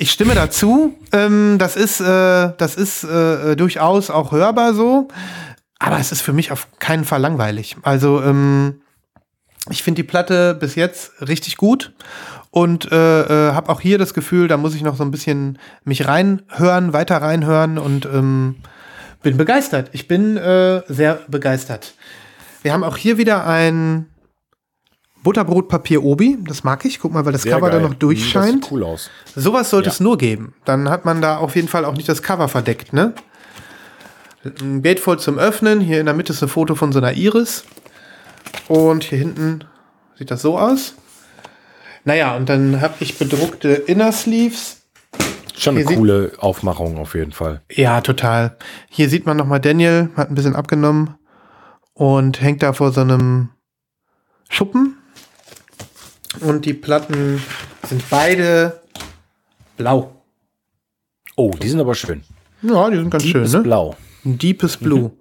[0.00, 0.94] ich stimme dazu.
[1.12, 5.08] Ähm, das ist, äh, das ist äh, durchaus auch hörbar so.
[5.78, 7.76] Aber es ist für mich auf keinen Fall langweilig.
[7.82, 8.80] Also ähm,
[9.68, 11.92] ich finde die Platte bis jetzt richtig gut
[12.50, 15.58] und äh, äh, habe auch hier das Gefühl, da muss ich noch so ein bisschen
[15.84, 18.56] mich reinhören, weiter reinhören und ähm,
[19.22, 19.90] bin begeistert.
[19.92, 21.92] Ich bin äh, sehr begeistert.
[22.62, 24.06] Wir haben auch hier wieder ein
[25.22, 26.98] Butterbrotpapier Obi, das mag ich.
[26.98, 27.80] Guck mal, weil das Sehr Cover geil.
[27.80, 28.64] da noch durchscheint.
[28.64, 29.10] Das sieht cool aus.
[29.34, 29.92] Sowas sollte ja.
[29.92, 30.54] es nur geben.
[30.64, 33.14] Dann hat man da auf jeden Fall auch nicht das Cover verdeckt, ne?
[34.60, 35.80] Ein Gatefold zum Öffnen.
[35.80, 37.64] Hier in der Mitte ist ein Foto von so einer Iris.
[38.68, 39.64] Und hier hinten
[40.16, 40.94] sieht das so aus.
[42.04, 44.78] Naja, und dann habe ich bedruckte Inner Sleeves.
[45.56, 47.60] Schon eine coole Aufmachung auf jeden Fall.
[47.70, 48.56] Ja, total.
[48.88, 51.16] Hier sieht man nochmal Daniel, hat ein bisschen abgenommen
[51.92, 53.50] und hängt da vor so einem
[54.48, 54.96] Schuppen.
[56.40, 57.42] Und die Platten
[57.86, 58.80] sind beide
[59.76, 60.12] blau.
[61.36, 62.22] Oh, die sind aber schön.
[62.62, 63.64] Ja, die sind ganz Deepest schön, ne?
[63.64, 63.96] Blau.
[64.24, 65.00] Ein Deepest Blue.
[65.00, 65.12] Mhm.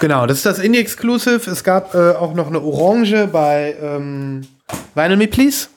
[0.00, 1.48] Genau, das ist das Indie Exclusive.
[1.50, 4.46] Es gab äh, auch noch eine Orange bei ähm,
[4.94, 5.68] Vinyl Me Please.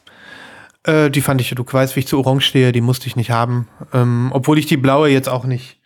[0.83, 3.31] Äh, die fand ich, du weißt, wie ich zu Orange stehe, die musste ich nicht
[3.31, 3.67] haben.
[3.93, 5.77] Ähm, obwohl ich die blaue jetzt auch nicht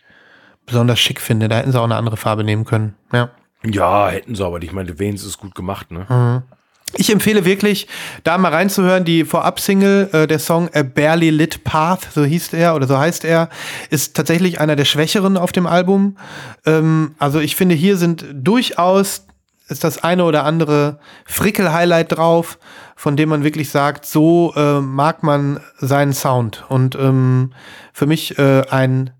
[0.66, 1.48] besonders schick finde.
[1.48, 2.94] Da hätten sie auch eine andere Farbe nehmen können.
[3.12, 3.30] Ja.
[3.64, 6.06] Ja, hätten sie, aber ich meine, wenigstens ist gut gemacht, ne?
[6.08, 6.57] Mhm.
[6.94, 7.86] Ich empfehle wirklich,
[8.24, 9.04] da mal reinzuhören.
[9.04, 13.24] Die Vorab-Single, äh, der Song A Barely Lit Path, so hieß er oder so heißt
[13.24, 13.50] er,
[13.90, 16.16] ist tatsächlich einer der schwächeren auf dem Album.
[16.64, 19.24] Ähm, also ich finde, hier sind durchaus
[19.68, 22.58] ist das eine oder andere Frickel-Highlight drauf,
[22.96, 26.64] von dem man wirklich sagt, so äh, mag man seinen Sound.
[26.68, 27.52] Und ähm,
[27.92, 29.10] für mich äh, ein,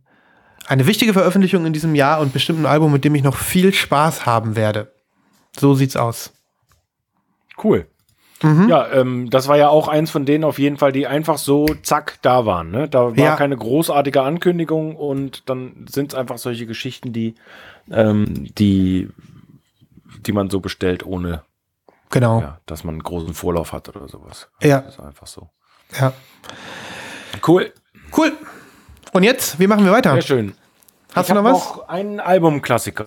[0.67, 3.75] eine wichtige Veröffentlichung in diesem Jahr und bestimmt ein Album, mit dem ich noch viel
[3.75, 4.91] Spaß haben werde.
[5.59, 6.33] So sieht's aus.
[7.63, 7.87] Cool.
[8.43, 8.69] Mhm.
[8.69, 11.67] Ja, ähm, das war ja auch eins von denen auf jeden Fall, die einfach so
[11.83, 12.71] zack da waren.
[12.71, 12.89] Ne?
[12.89, 13.37] Da war ja.
[13.37, 17.35] keine großartige Ankündigung und dann sind es einfach solche Geschichten, die,
[17.91, 19.09] ähm, die,
[20.27, 21.43] die man so bestellt, ohne
[22.11, 22.41] genau.
[22.41, 24.49] Ja, dass man einen großen Vorlauf hat oder sowas.
[24.63, 24.83] Ja.
[24.83, 25.49] Das ist einfach so.
[25.99, 26.13] Ja.
[27.47, 27.73] Cool.
[28.17, 28.33] Cool.
[29.13, 30.13] Und jetzt, wie machen wir weiter?
[30.13, 30.55] Sehr schön.
[31.13, 31.53] Hast ich du noch was?
[31.53, 33.07] Noch einen Albumklassiker.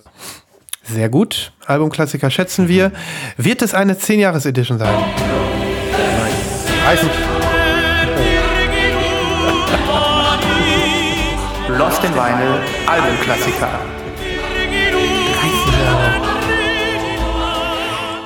[0.84, 1.52] Sehr gut.
[1.66, 2.92] Albumklassiker schätzen wir.
[3.36, 4.92] Wird es eine 10-Jahres-Edition sein?
[4.92, 6.32] Nein.
[6.84, 7.14] Weiß nicht.
[11.78, 13.80] Lost in Vinyl Albumklassiker.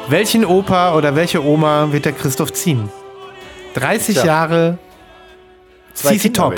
[0.08, 2.88] Welchen Opa oder welche Oma wird der Christoph ziehen?
[3.74, 4.24] 30 Tja.
[4.24, 4.78] Jahre
[5.94, 6.54] Zwei CC Top.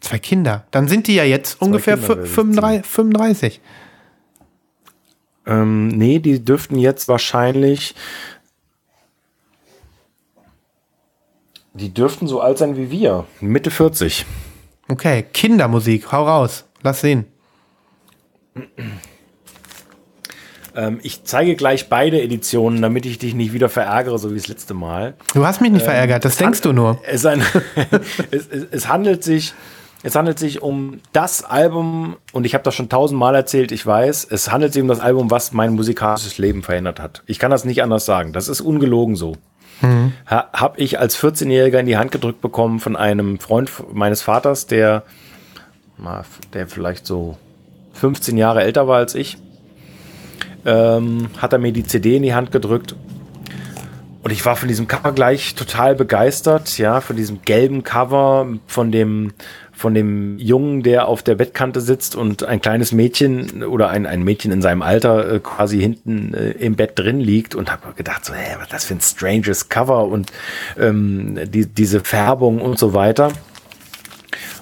[0.00, 0.64] Zwei Kinder.
[0.70, 3.60] Dann sind die ja jetzt Zwei ungefähr 35.
[5.44, 5.46] 35.
[5.46, 7.94] Ähm, nee, die dürften jetzt wahrscheinlich.
[11.74, 13.26] Die dürften so alt sein wie wir.
[13.40, 14.26] Mitte 40.
[14.88, 16.64] Okay, Kindermusik, hau raus.
[16.82, 17.26] Lass sehen.
[20.74, 24.48] Ähm, ich zeige gleich beide Editionen, damit ich dich nicht wieder verärgere, so wie das
[24.48, 25.14] letzte Mal.
[25.32, 27.00] Du hast mich nicht ähm, verärgert, das denkst du nur.
[27.06, 27.42] Es, ein,
[28.30, 29.54] es, es, es handelt sich
[30.02, 34.26] es handelt sich um das Album, und ich habe das schon tausendmal erzählt, ich weiß,
[34.30, 37.22] es handelt sich um das Album, was mein musikalisches Leben verändert hat.
[37.26, 38.32] Ich kann das nicht anders sagen.
[38.32, 39.36] Das ist ungelogen so.
[39.80, 40.12] mhm.
[40.26, 44.66] ha, habe ich als 14-Jähriger in die Hand gedrückt bekommen von einem Freund meines Vaters,
[44.66, 45.04] der,
[46.52, 47.36] der vielleicht so
[47.94, 49.38] 15 Jahre älter war als ich.
[50.64, 52.94] Ähm, hat er mir die CD in die Hand gedrückt
[54.22, 58.92] und ich war von diesem Cover gleich total begeistert, ja, von diesem gelben Cover, von
[58.92, 59.32] dem,
[59.82, 64.22] von dem Jungen, der auf der Bettkante sitzt und ein kleines Mädchen oder ein, ein
[64.22, 68.24] Mädchen in seinem Alter äh, quasi hinten äh, im Bett drin liegt und habe gedacht,
[68.24, 70.30] so, hä, was das für ein stranges Cover und
[70.78, 73.32] ähm, die, diese Färbung und so weiter.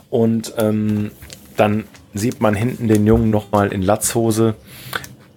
[0.08, 1.10] Und ähm,
[1.58, 4.54] dann sieht man hinten den Jungen nochmal in Latzhose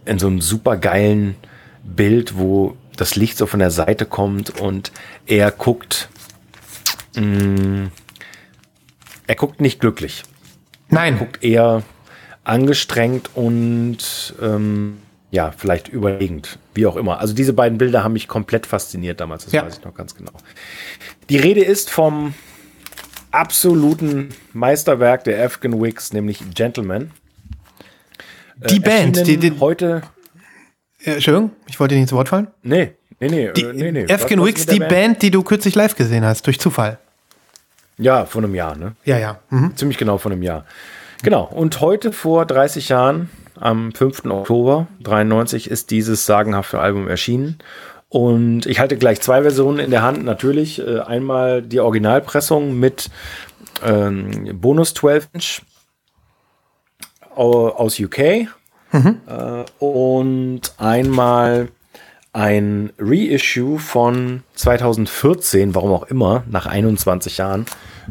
[0.05, 1.35] in so einem super geilen
[1.83, 4.93] Bild, wo das Licht so von der Seite kommt und
[5.25, 6.07] er guckt,
[7.17, 7.91] mh, mm,
[9.27, 10.23] er guckt nicht glücklich.
[10.89, 11.13] Nein.
[11.13, 11.83] Er guckt eher
[12.43, 14.97] angestrengt und ähm,
[15.31, 17.19] ja, vielleicht überlegend, wie auch immer.
[17.19, 19.65] Also diese beiden Bilder haben mich komplett fasziniert damals, das ja.
[19.65, 20.31] weiß ich noch ganz genau.
[21.29, 22.33] Die Rede ist vom
[23.31, 27.11] absoluten Meisterwerk der Afghan Wigs, nämlich Gentleman.
[28.69, 30.03] Die äh, Band, die, die heute
[31.05, 32.47] äh, Entschuldigung, ich wollte dir nicht ins Wort fallen.
[32.61, 33.51] Nee, nee, nee.
[33.51, 34.11] Die, äh, nee, nee.
[34.11, 34.89] Afghan Wicks, die Band?
[34.89, 35.21] Band?
[35.21, 36.99] die du kürzlich live gesehen hast, durch Zufall.
[37.97, 38.95] Ja, vor einem Jahr, ne?
[39.05, 39.39] Ja, ja.
[39.49, 39.75] Mhm.
[39.75, 40.65] Ziemlich genau vor einem Jahr.
[41.21, 41.43] Genau.
[41.43, 43.29] Und heute vor 30 Jahren,
[43.59, 44.25] am 5.
[44.25, 47.59] Oktober 93, ist dieses sagenhafte Album erschienen.
[48.09, 50.23] Und ich halte gleich zwei Versionen in der Hand.
[50.23, 53.09] Natürlich äh, einmal die Originalpressung mit
[53.83, 55.61] ähm, Bonus 12 Inch
[57.35, 58.47] aus UK
[58.93, 59.21] Mhm.
[59.27, 61.69] Äh, und einmal
[62.33, 67.65] ein Reissue von 2014, warum auch immer, nach 21 Jahren.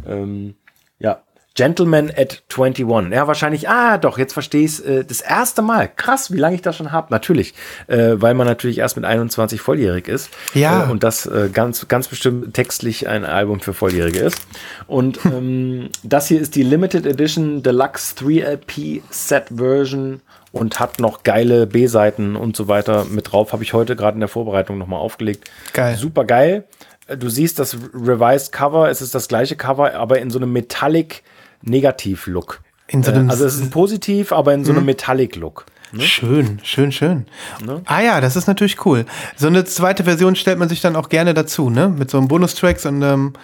[0.07, 0.55] Ähm,
[0.99, 1.23] ja,
[1.55, 3.13] Gentleman at 21.
[3.13, 5.91] Ja, wahrscheinlich, ah, doch, jetzt verstehe ich es äh, das erste Mal.
[5.95, 7.09] Krass, wie lange ich das schon habe.
[7.11, 7.55] Natürlich,
[7.89, 10.31] äh, weil man natürlich erst mit 21 volljährig ist.
[10.55, 10.87] Ja.
[10.87, 14.41] Äh, und das äh, ganz, ganz bestimmt textlich ein Album für Volljährige ist.
[14.87, 20.21] Und ähm, das hier ist die Limited Edition Deluxe 3LP Set Version
[20.53, 23.53] und hat noch geile B-Seiten und so weiter mit drauf.
[23.53, 25.51] Habe ich heute gerade in der Vorbereitung nochmal aufgelegt.
[25.73, 25.97] Geil.
[25.97, 26.65] Super geil.
[27.19, 31.23] Du siehst das Revised Cover, es ist das gleiche Cover, aber in so einem Metallic
[31.63, 32.61] Negativ-Look.
[32.91, 34.87] So äh, also es ist ein Positiv, aber in so einem mhm.
[34.87, 35.67] Metallic-Look.
[35.93, 36.03] Ne?
[36.03, 37.27] Schön, schön, schön.
[37.65, 37.83] Ne?
[37.85, 39.05] Ah ja, das ist natürlich cool.
[39.37, 41.89] So eine zweite Version stellt man sich dann auch gerne dazu, ne?
[41.89, 43.35] Mit so einem Bonustracks und ähm,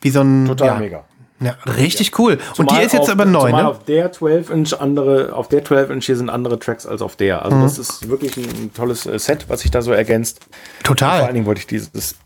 [0.00, 0.46] wie so ein.
[0.46, 1.04] Total ja, mega.
[1.40, 2.38] Ja, richtig cool.
[2.54, 3.66] Zumal und die ist jetzt auf, aber neu, ne?
[3.66, 7.16] auf der 12 Inch andere, auf der 12 Inch hier sind andere Tracks als auf
[7.16, 7.44] der.
[7.44, 7.62] Also mhm.
[7.62, 10.40] das ist wirklich ein tolles äh, Set, was sich da so ergänzt.
[10.82, 11.10] Total.
[11.10, 12.16] Und vor allen Dingen wollte ich dieses,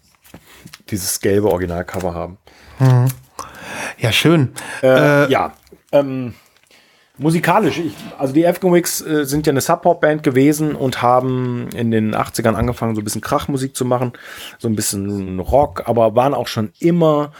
[0.90, 2.38] dieses gelbe Originalcover haben.
[2.78, 3.08] Mhm.
[4.00, 4.52] Ja, schön.
[4.82, 5.52] Äh, äh, ja.
[5.92, 6.34] Ähm,
[7.18, 11.90] musikalisch, ich, also die Afghan Wigs äh, sind ja eine Sub-Pop-Band gewesen und haben in
[11.90, 14.12] den 80ern angefangen, so ein bisschen Krachmusik zu machen,
[14.58, 17.32] so ein bisschen Rock, aber waren auch schon immer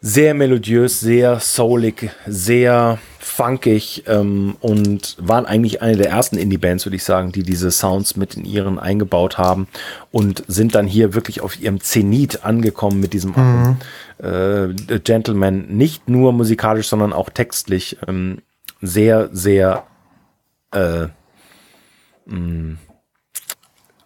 [0.00, 2.98] sehr melodiös, sehr soulig, sehr
[3.40, 8.14] funkig ähm, und waren eigentlich eine der ersten Indie-Bands, würde ich sagen, die diese Sounds
[8.16, 9.66] mit in ihren eingebaut haben
[10.10, 13.76] und sind dann hier wirklich auf ihrem Zenit angekommen mit diesem mhm.
[14.18, 15.68] äh, Gentleman.
[15.68, 18.42] Nicht nur musikalisch, sondern auch textlich ähm,
[18.82, 19.84] sehr, sehr
[20.72, 21.06] äh,
[22.26, 22.78] mh, mm,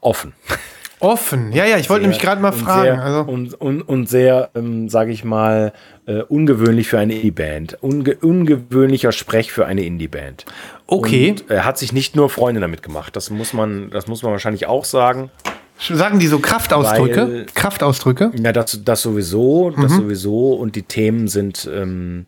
[0.00, 0.32] offen.
[1.04, 2.82] Offen, ja, ja, ich wollte nämlich gerade mal fragen.
[2.82, 3.30] Sehr, also.
[3.30, 5.72] und, und, und sehr, ähm, sage ich mal,
[6.06, 7.78] äh, ungewöhnlich für eine Indie-Band.
[7.82, 10.46] Unge ungewöhnlicher Sprech für eine Indie-Band.
[10.86, 11.30] Okay.
[11.30, 13.16] Und er hat sich nicht nur Freunde damit gemacht.
[13.16, 15.30] Das muss man, das muss man wahrscheinlich auch sagen.
[15.78, 17.20] Sagen die so Kraftausdrücke?
[17.20, 18.32] Weil, Kraftausdrücke?
[18.42, 19.96] Ja, das, das sowieso, das mhm.
[19.96, 20.52] sowieso.
[20.54, 22.26] Und die Themen sind ähm,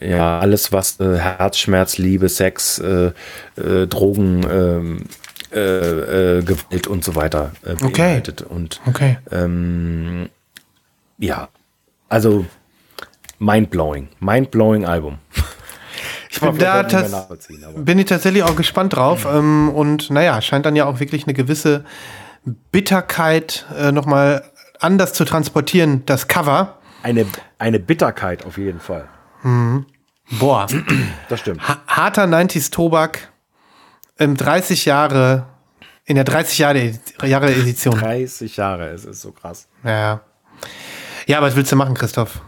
[0.00, 3.12] ja alles, was äh, Herzschmerz, Liebe, Sex, äh,
[3.56, 5.04] äh, Drogen, ähm,
[5.52, 8.42] äh, äh, Gewalt und so weiter äh, beinhaltet.
[8.42, 8.54] Okay.
[8.54, 9.18] Und okay.
[9.30, 10.28] Ähm,
[11.18, 11.48] ja,
[12.08, 12.46] also
[13.38, 15.18] mindblowing, mindblowing Album.
[16.30, 16.82] Ich bin da
[17.76, 21.34] bin ich tatsächlich auch gespannt drauf ähm, und naja, scheint dann ja auch wirklich eine
[21.34, 21.84] gewisse
[22.72, 24.44] Bitterkeit äh, nochmal
[24.78, 26.78] anders zu transportieren, das Cover.
[27.02, 27.26] Eine,
[27.58, 29.08] eine Bitterkeit auf jeden Fall.
[29.42, 29.86] Mhm.
[30.38, 30.66] Boah.
[31.28, 31.66] Das stimmt.
[31.66, 33.30] Ha harter 90s Tobak,
[34.20, 35.46] ähm, 30 Jahre,
[36.04, 36.92] in der 30 Jahre,
[37.24, 37.98] Jahre Edition.
[37.98, 39.66] 30 Jahre, es ist so krass.
[39.82, 40.20] Ja.
[41.26, 42.40] Ja, was willst du machen, Christoph?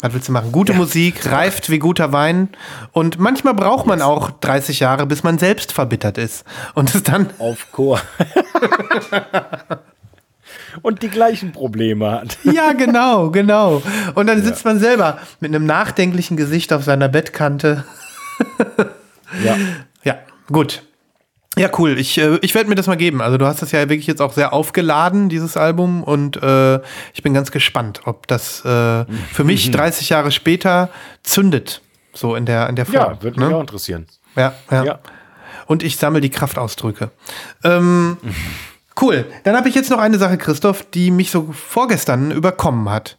[0.00, 0.52] Was willst du machen?
[0.52, 0.78] Gute ja.
[0.78, 2.50] Musik, reift wie guter Wein.
[2.92, 6.44] Und manchmal braucht man auch 30 Jahre, bis man selbst verbittert ist.
[6.74, 7.30] Und es dann.
[7.38, 8.00] Auf Chor.
[10.82, 12.38] und die gleichen Probleme hat.
[12.44, 13.82] Ja, genau, genau.
[14.14, 14.70] Und dann sitzt ja.
[14.70, 17.84] man selber mit einem nachdenklichen Gesicht auf seiner Bettkante.
[19.44, 19.56] ja.
[20.04, 20.85] Ja, gut.
[21.58, 21.98] Ja, cool.
[21.98, 23.22] Ich, äh, ich werde mir das mal geben.
[23.22, 26.02] Also du hast das ja wirklich jetzt auch sehr aufgeladen, dieses Album.
[26.02, 26.76] Und äh,
[27.14, 30.90] ich bin ganz gespannt, ob das äh, für mich 30 Jahre später
[31.22, 31.80] zündet.
[32.12, 32.94] So in der, in der Form.
[32.96, 33.56] Ja, würde mich ne?
[33.56, 34.06] auch interessieren.
[34.36, 34.84] Ja, ja.
[34.84, 34.98] Ja.
[35.66, 37.10] Und ich sammle die Kraftausdrücke.
[37.64, 38.18] Ähm,
[39.00, 39.24] cool.
[39.44, 43.16] Dann habe ich jetzt noch eine Sache, Christoph, die mich so vorgestern überkommen hat.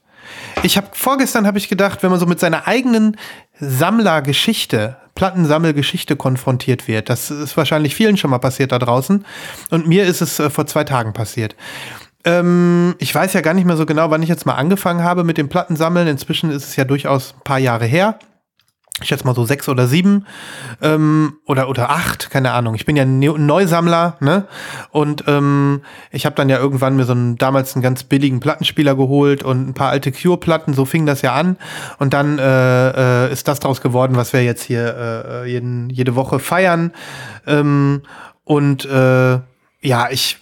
[0.63, 3.17] Ich habe vorgestern habe ich gedacht, wenn man so mit seiner eigenen
[3.59, 9.25] Sammlergeschichte, Plattensammelgeschichte konfrontiert wird, das ist wahrscheinlich vielen schon mal passiert da draußen.
[9.71, 11.55] Und mir ist es äh, vor zwei Tagen passiert.
[12.23, 15.23] Ähm, ich weiß ja gar nicht mehr so genau, wann ich jetzt mal angefangen habe
[15.23, 16.07] mit dem Plattensammeln.
[16.07, 18.19] Inzwischen ist es ja durchaus ein paar Jahre her
[18.99, 20.25] ich schätze mal so sechs oder sieben
[20.81, 22.73] ähm, oder oder acht, keine Ahnung.
[22.73, 24.47] Ich bin ja ein Neu- Neusammler, ne?
[24.89, 25.81] Und ähm,
[26.11, 29.69] ich habe dann ja irgendwann mir so einen damals einen ganz billigen Plattenspieler geholt und
[29.69, 30.73] ein paar alte Cure-Platten.
[30.73, 31.57] So fing das ja an.
[31.99, 34.95] Und dann äh, äh, ist das daraus geworden, was wir jetzt hier
[35.43, 36.91] äh, jeden, jede Woche feiern.
[37.45, 38.01] Ähm,
[38.45, 39.39] und äh,
[39.81, 40.39] ja, ich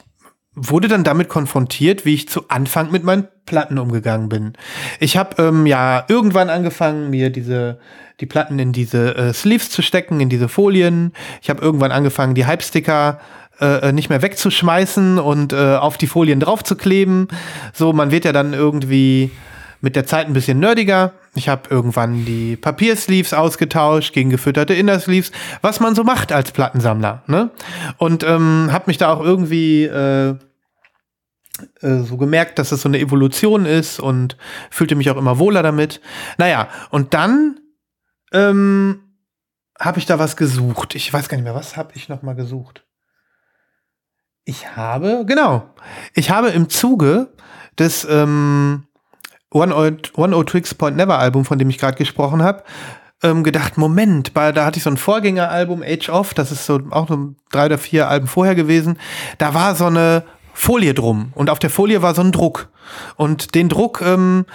[0.53, 4.53] wurde dann damit konfrontiert, wie ich zu Anfang mit meinen Platten umgegangen bin.
[5.01, 7.79] Ich habe ähm, ja irgendwann angefangen, mir diese
[8.19, 11.13] die Platten in diese äh, Sleeves zu stecken, in diese Folien.
[11.41, 13.19] Ich habe irgendwann angefangen, die Hype-Sticker
[13.59, 17.27] äh, nicht mehr wegzuschmeißen und äh, auf die Folien draufzukleben.
[17.73, 19.31] So, man wird ja dann irgendwie
[19.81, 21.13] mit der Zeit ein bisschen nerdiger.
[21.35, 27.23] Ich habe irgendwann die Papiersleeves ausgetauscht gegen gefütterte Innersleeves, was man so macht als Plattensammler.
[27.27, 27.51] Ne?
[27.97, 30.35] Und ähm, habe mich da auch irgendwie äh,
[31.81, 34.37] äh, so gemerkt, dass es so eine Evolution ist und
[34.69, 36.01] fühlte mich auch immer wohler damit.
[36.37, 37.59] Naja, und dann
[38.31, 39.01] ähm,
[39.79, 40.95] habe ich da was gesucht.
[40.95, 42.85] Ich weiß gar nicht mehr, was habe ich noch mal gesucht.
[44.45, 45.73] Ich habe, genau,
[46.13, 47.33] ich habe im Zuge
[47.79, 48.85] des ähm,
[49.51, 52.63] One O One O Tricks Point Never Album, von dem ich gerade gesprochen habe,
[53.23, 56.79] ähm, gedacht, Moment, bei, da hatte ich so ein Vorgängeralbum, Age of, das ist so
[56.91, 58.99] auch so drei oder vier Alben vorher gewesen.
[59.37, 60.23] Da war so eine
[60.53, 62.69] Folie drum und auf der Folie war so ein Druck.
[63.15, 64.45] Und den Druck, ähm,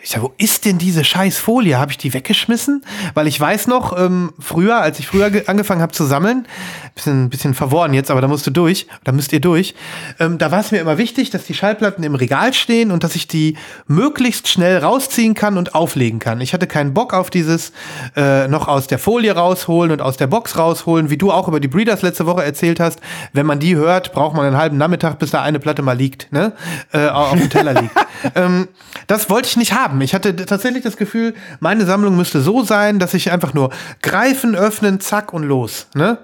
[0.00, 1.78] ich sag, wo ist denn diese scheiß Folie?
[1.78, 2.84] Habe ich die weggeschmissen?
[3.14, 6.46] Weil ich weiß noch, ähm, früher, als ich früher ge- angefangen habe zu sammeln,
[6.94, 9.74] bisschen, bisschen verworren jetzt, aber da musst du durch, da müsst ihr durch,
[10.20, 13.16] ähm, da war es mir immer wichtig, dass die Schallplatten im Regal stehen und dass
[13.16, 13.56] ich die
[13.88, 16.40] möglichst schnell rausziehen kann und auflegen kann.
[16.40, 17.72] Ich hatte keinen Bock auf dieses
[18.14, 21.58] äh, noch aus der Folie rausholen und aus der Box rausholen, wie du auch über
[21.58, 23.00] die Breeders letzte Woche erzählt hast.
[23.32, 26.30] Wenn man die hört, braucht man einen halben Nachmittag, bis da eine Platte mal liegt,
[26.32, 26.52] ne?
[26.92, 27.94] Äh, auf dem Teller liegt.
[28.36, 28.68] ähm,
[29.08, 29.87] das wollte ich nicht haben.
[30.00, 33.70] Ich hatte tatsächlich das Gefühl, meine Sammlung müsste so sein, dass ich einfach nur
[34.02, 35.88] greifen, öffnen, zack und los.
[35.94, 36.18] Ne?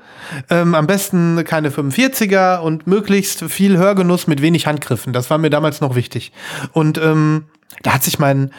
[0.51, 5.13] Ähm, am besten keine 45er und möglichst viel Hörgenuss mit wenig Handgriffen.
[5.13, 6.33] Das war mir damals noch wichtig.
[6.73, 7.45] Und ähm,
[7.83, 8.51] da hat sich mein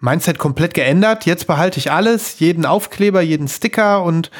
[0.00, 1.26] Mindset komplett geändert.
[1.26, 4.30] Jetzt behalte ich alles, jeden Aufkleber, jeden Sticker und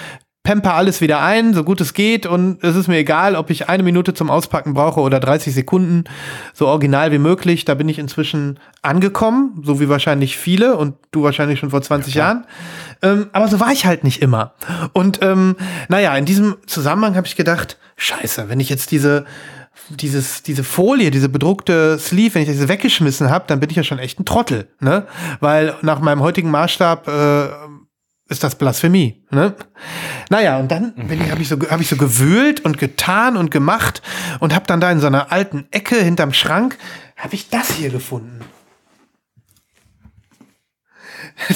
[0.42, 2.26] pemper alles wieder ein, so gut es geht.
[2.26, 6.04] Und es ist mir egal, ob ich eine Minute zum Auspacken brauche oder 30 Sekunden,
[6.54, 7.64] so original wie möglich.
[7.64, 12.14] Da bin ich inzwischen angekommen, so wie wahrscheinlich viele und du wahrscheinlich schon vor 20
[12.14, 12.46] Jahren.
[13.02, 14.54] Ähm, aber so war ich halt nicht immer.
[14.92, 15.56] Und ähm,
[15.88, 19.26] naja, in diesem Zusammenhang habe ich gedacht, scheiße, wenn ich jetzt diese
[19.88, 23.82] dieses, diese Folie, diese bedruckte Sleeve, wenn ich diese weggeschmissen habe, dann bin ich ja
[23.82, 25.06] schon echt ein Trottel, ne?
[25.40, 27.48] Weil nach meinem heutigen Maßstab äh,
[28.30, 29.54] ist das Blasphemie, ne?
[30.30, 33.50] Naja, und dann bin ich, habe ich, so, hab ich so gewühlt und getan und
[33.50, 34.02] gemacht
[34.38, 36.78] und habe dann da in so einer alten Ecke hinterm Schrank,
[37.16, 38.40] habe ich das hier gefunden.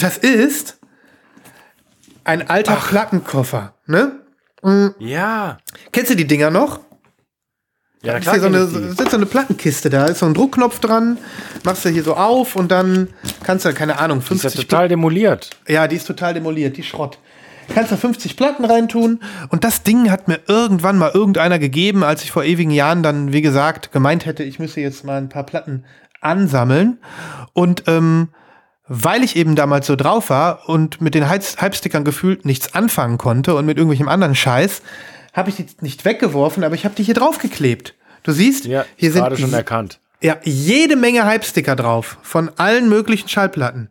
[0.01, 0.79] Das ist
[2.25, 4.21] ein alter Plattenkoffer, ne?
[4.99, 5.59] Ja.
[5.93, 6.81] Kennst du die Dinger noch?
[8.05, 11.19] Ja, ist hier so eine, ist so eine Plattenkiste da, ist so ein Druckknopf dran,
[11.65, 13.09] machst du hier so auf und dann
[13.43, 15.51] kannst du, keine Ahnung, ist ja 50 total demoliert.
[15.67, 17.19] Ja, die ist total demoliert, die Schrott.
[17.73, 22.23] Kannst da 50 Platten reintun und das Ding hat mir irgendwann mal irgendeiner gegeben, als
[22.23, 25.45] ich vor ewigen Jahren dann, wie gesagt, gemeint hätte, ich müsse jetzt mal ein paar
[25.45, 25.85] Platten
[26.21, 26.99] ansammeln.
[27.55, 28.29] Und ähm,
[28.87, 33.17] weil ich eben damals so drauf war und mit den Hype- Hype-Stickern gefühlt nichts anfangen
[33.17, 34.83] konnte und mit irgendwelchem anderen Scheiß,
[35.35, 37.95] habe ich die nicht weggeworfen, aber ich habe die hier draufgeklebt.
[38.23, 40.01] Du siehst, Ja, hier sind gerade schon erkannt.
[40.23, 43.91] ja, jede Menge Hype-Sticker drauf von allen möglichen Schallplatten.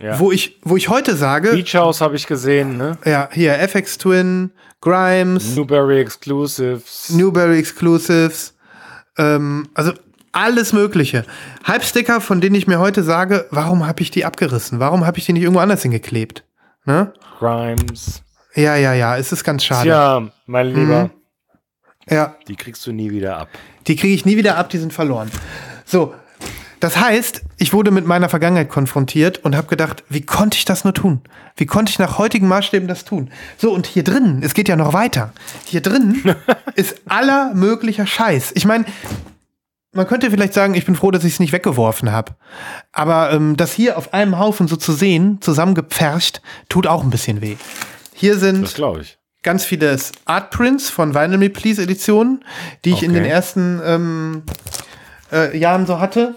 [0.00, 0.18] Ja.
[0.18, 2.98] Wo ich, wo ich heute sage, Beach House habe ich gesehen, ne?
[3.04, 7.10] ja, hier FX Twin, Grimes, Newberry Exclusives.
[7.10, 8.54] Newberry Exclusives,
[9.16, 9.92] ähm, also
[10.30, 11.24] alles Mögliche.
[11.66, 14.78] Hype-Sticker, von denen ich mir heute sage, warum habe ich die abgerissen?
[14.78, 16.44] Warum habe ich die nicht irgendwo anders hingeklebt?
[16.84, 17.12] Ne?
[17.40, 18.22] Grimes.
[18.58, 19.84] Ja, ja, ja, es ist ganz schade.
[19.84, 21.10] Tja, mein Lieber,
[22.10, 23.48] Ja, die kriegst du nie wieder ab.
[23.86, 25.30] die kriege ich nie wieder ab, die sind verloren.
[25.84, 26.12] So,
[26.80, 30.82] das heißt, ich wurde mit meiner Vergangenheit konfrontiert und habe gedacht, wie konnte ich das
[30.82, 31.20] nur tun?
[31.56, 33.30] Wie konnte ich nach heutigen Maßstäben das tun?
[33.58, 35.32] So, und hier drin, es geht ja noch weiter.
[35.64, 36.34] Hier drin
[36.74, 38.52] ist aller möglicher Scheiß.
[38.56, 38.86] Ich meine,
[39.92, 42.34] man könnte vielleicht sagen, ich bin froh, dass ich es nicht weggeworfen habe.
[42.90, 47.40] Aber ähm, das hier auf einem Haufen so zu sehen, zusammengepfercht, tut auch ein bisschen
[47.40, 47.56] weh.
[48.20, 48.74] Hier sind
[49.44, 52.44] ganz viele Artprints von Vinyl Me Please Editionen,
[52.84, 53.20] die ich in Okay.
[53.20, 54.42] den ersten ähm,
[55.32, 56.34] äh, Jahren so hatte.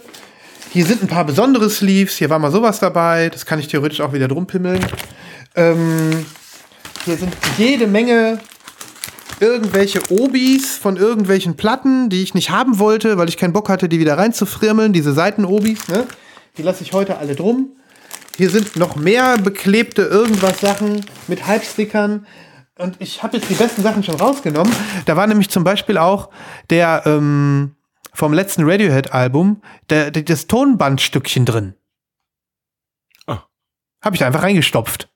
[0.71, 3.99] Hier sind ein paar besondere Sleeves, hier war mal sowas dabei, das kann ich theoretisch
[3.99, 4.85] auch wieder drum pimmeln.
[5.55, 6.23] Ähm,
[7.03, 8.39] hier sind jede Menge
[9.39, 13.89] irgendwelche Obis von irgendwelchen Platten, die ich nicht haben wollte, weil ich keinen Bock hatte,
[13.89, 16.05] die wieder reinzufrimmeln, diese Seiten-Obis, ne?
[16.57, 17.69] Die lasse ich heute alle drum.
[18.37, 22.25] Hier sind noch mehr beklebte irgendwas Sachen mit Halbstickern.
[22.77, 24.73] Und ich habe jetzt die besten Sachen schon rausgenommen.
[25.05, 26.29] Da war nämlich zum Beispiel auch
[26.69, 27.75] der ähm,
[28.13, 31.75] vom letzten Radiohead-Album der, der, das Tonbandstückchen drin.
[33.27, 33.43] Ah.
[34.03, 35.09] Habe ich da einfach reingestopft.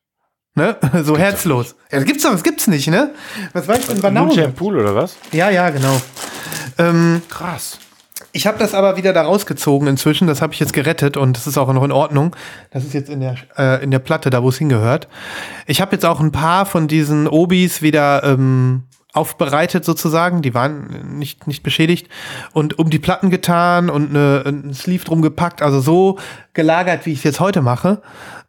[0.55, 0.77] Ne?
[1.03, 1.75] So herzlos.
[1.91, 3.13] Ja, das gibt's doch, das gibt's nicht, ne?
[3.53, 4.53] Was weiß denn Banausen?
[4.53, 5.17] Pool oder was?
[5.31, 6.01] Ja, ja, genau.
[6.77, 7.79] Ähm, Krass.
[8.35, 10.27] Ich habe das aber wieder da rausgezogen inzwischen.
[10.27, 12.35] Das habe ich jetzt gerettet und das ist auch noch in Ordnung.
[12.69, 15.07] Das ist jetzt in der, äh, in der Platte, da wo es hingehört.
[15.67, 18.83] Ich habe jetzt auch ein paar von diesen Obis wieder ähm,
[19.13, 20.41] aufbereitet sozusagen.
[20.41, 22.09] Die waren nicht, nicht beschädigt.
[22.51, 25.61] Und um die Platten getan und eine, ein Sleeve drum gepackt.
[25.61, 26.19] Also so
[26.51, 28.01] gelagert, wie ich es jetzt heute mache.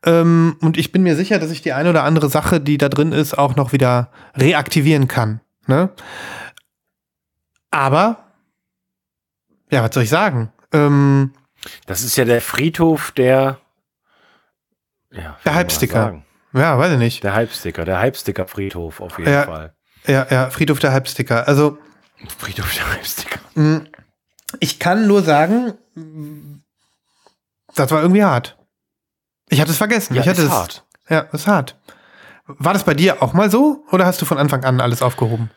[0.04, 2.88] Ähm, und ich bin mir sicher, dass ich die eine oder andere Sache, die da
[2.88, 5.42] drin ist, auch noch wieder reaktivieren kann.
[5.68, 5.90] Ne?
[7.70, 8.25] Aber
[9.70, 10.52] ja, was soll ich sagen?
[10.72, 11.32] Ähm,
[11.86, 13.58] Das ist ja der Friedhof der.
[15.12, 16.22] Ja, das Halbsticker.
[16.52, 17.24] ja, weiß ich nicht.
[17.24, 19.44] Der Halbsticker, der Halbsticker-Friedhof auf jeden Ja.
[19.44, 19.74] Fall.
[20.06, 21.48] Ja, ja, Friedhof der Halbsticker.
[21.48, 21.78] Also,
[22.38, 23.40] Friedhof der Halbsticker.
[23.54, 23.80] mh,
[24.60, 25.74] ich kann nur sagen,
[27.74, 28.56] das war irgendwie hart.
[29.48, 30.14] Ich hatte es vergessen.
[30.14, 30.84] Ja, ich hatte ist es, hart.
[31.08, 31.76] Ja, das ist hart.
[32.46, 35.50] War das bei dir auch mal so oder hast du von Anfang an alles aufgehoben?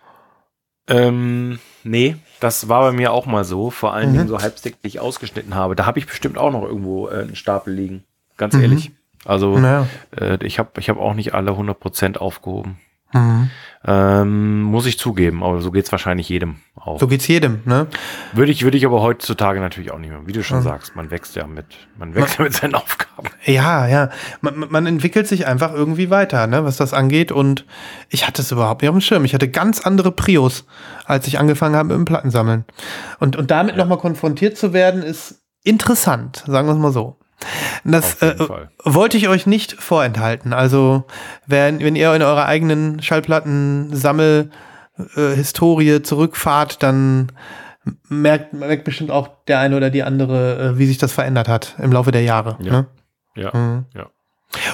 [0.90, 3.70] Ähm, nee, das war bei mir auch mal so.
[3.70, 4.14] Vor allen Mhm.
[4.14, 5.76] Dingen so halbstick, die ich ausgeschnitten habe.
[5.76, 8.04] Da habe ich bestimmt auch noch irgendwo äh, einen Stapel liegen.
[8.38, 8.62] Ganz Mhm.
[8.62, 8.92] ehrlich.
[9.26, 9.88] Also, Naja.
[10.18, 12.78] äh, ich habe ich hab auch nicht alle 100% aufgehoben.
[13.14, 13.50] Mhm.
[13.86, 17.00] Ähm, muss ich zugeben, aber so geht's wahrscheinlich jedem auch.
[17.00, 17.88] So geht's jedem, ne?
[18.34, 20.28] Würde ich, würde ich aber heutzutage natürlich auch nicht mehr.
[20.28, 20.64] Wie du schon Mhm.
[20.64, 21.66] sagst, man wächst ja mit,
[21.98, 23.30] man wächst ja mit seinen Aufgaben.
[23.46, 24.10] Ja, ja.
[24.42, 27.32] Man, man entwickelt sich einfach irgendwie weiter, ne, was das angeht.
[27.32, 27.66] Und
[28.10, 29.24] ich hatte es überhaupt nicht auf dem Schirm.
[29.24, 30.66] Ich hatte ganz andere Prios,
[31.06, 32.66] als ich angefangen habe mit dem Plattensammeln.
[33.20, 37.19] Und, und damit nochmal konfrontiert zu werden, ist interessant, sagen wir es mal so.
[37.84, 38.36] Das äh,
[38.84, 40.54] wollte ich euch nicht vorenthalten.
[40.54, 41.06] Also,
[41.48, 47.32] wenn, wenn ihr in eurer eigenen Schallplatten-Sammel-Historie zurückfahrt, dann
[48.08, 51.76] merkt, merkt bestimmt auch der eine oder die andere, äh, wie sich das verändert hat
[51.80, 52.58] im Laufe der Jahre.
[52.62, 52.72] Ja.
[52.72, 52.86] Ne?
[53.36, 53.86] Ja, Mhm.
[53.96, 54.08] ja.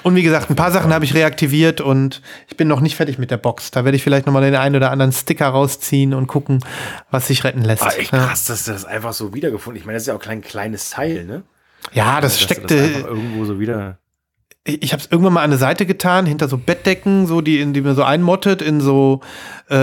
[0.03, 3.17] Und wie gesagt, ein paar Sachen habe ich reaktiviert und ich bin noch nicht fertig
[3.17, 3.71] mit der Box.
[3.71, 6.63] Da werde ich vielleicht nochmal den einen oder anderen Sticker rausziehen und gucken,
[7.11, 7.83] was sich retten lässt.
[7.83, 8.25] Aber echt ja.
[8.25, 9.77] krass, dass du das einfach so wiedergefunden.
[9.77, 11.43] Ich meine, das ist ja auch ein kleines Teil, ne?
[11.93, 12.75] Ja, das du steckte.
[12.75, 13.97] das irgendwo so wieder.
[14.65, 17.73] ich habe es irgendwann mal an eine Seite getan, hinter so Bettdecken, so die, in
[17.73, 19.21] die man so einmottet, in so
[19.69, 19.75] äh,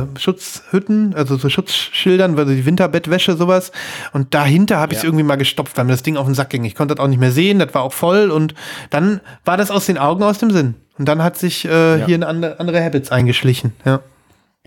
[0.00, 3.72] äh, Schutzhütten, also so Schutzschildern, also die Winterbettwäsche, sowas.
[4.12, 5.08] Und dahinter habe ich es Ja.
[5.08, 6.64] irgendwie mal gestopft, weil mir das Ding auf den Sack ging.
[6.64, 8.54] Ich konnte das auch nicht mehr sehen, das war auch voll und
[8.90, 10.74] dann war das aus den Augen, aus dem Sinn.
[10.98, 12.06] Und dann hat sich äh, Ja.
[12.06, 13.72] hier eine andere, andere Habits eingeschlichen.
[13.84, 14.00] Ja.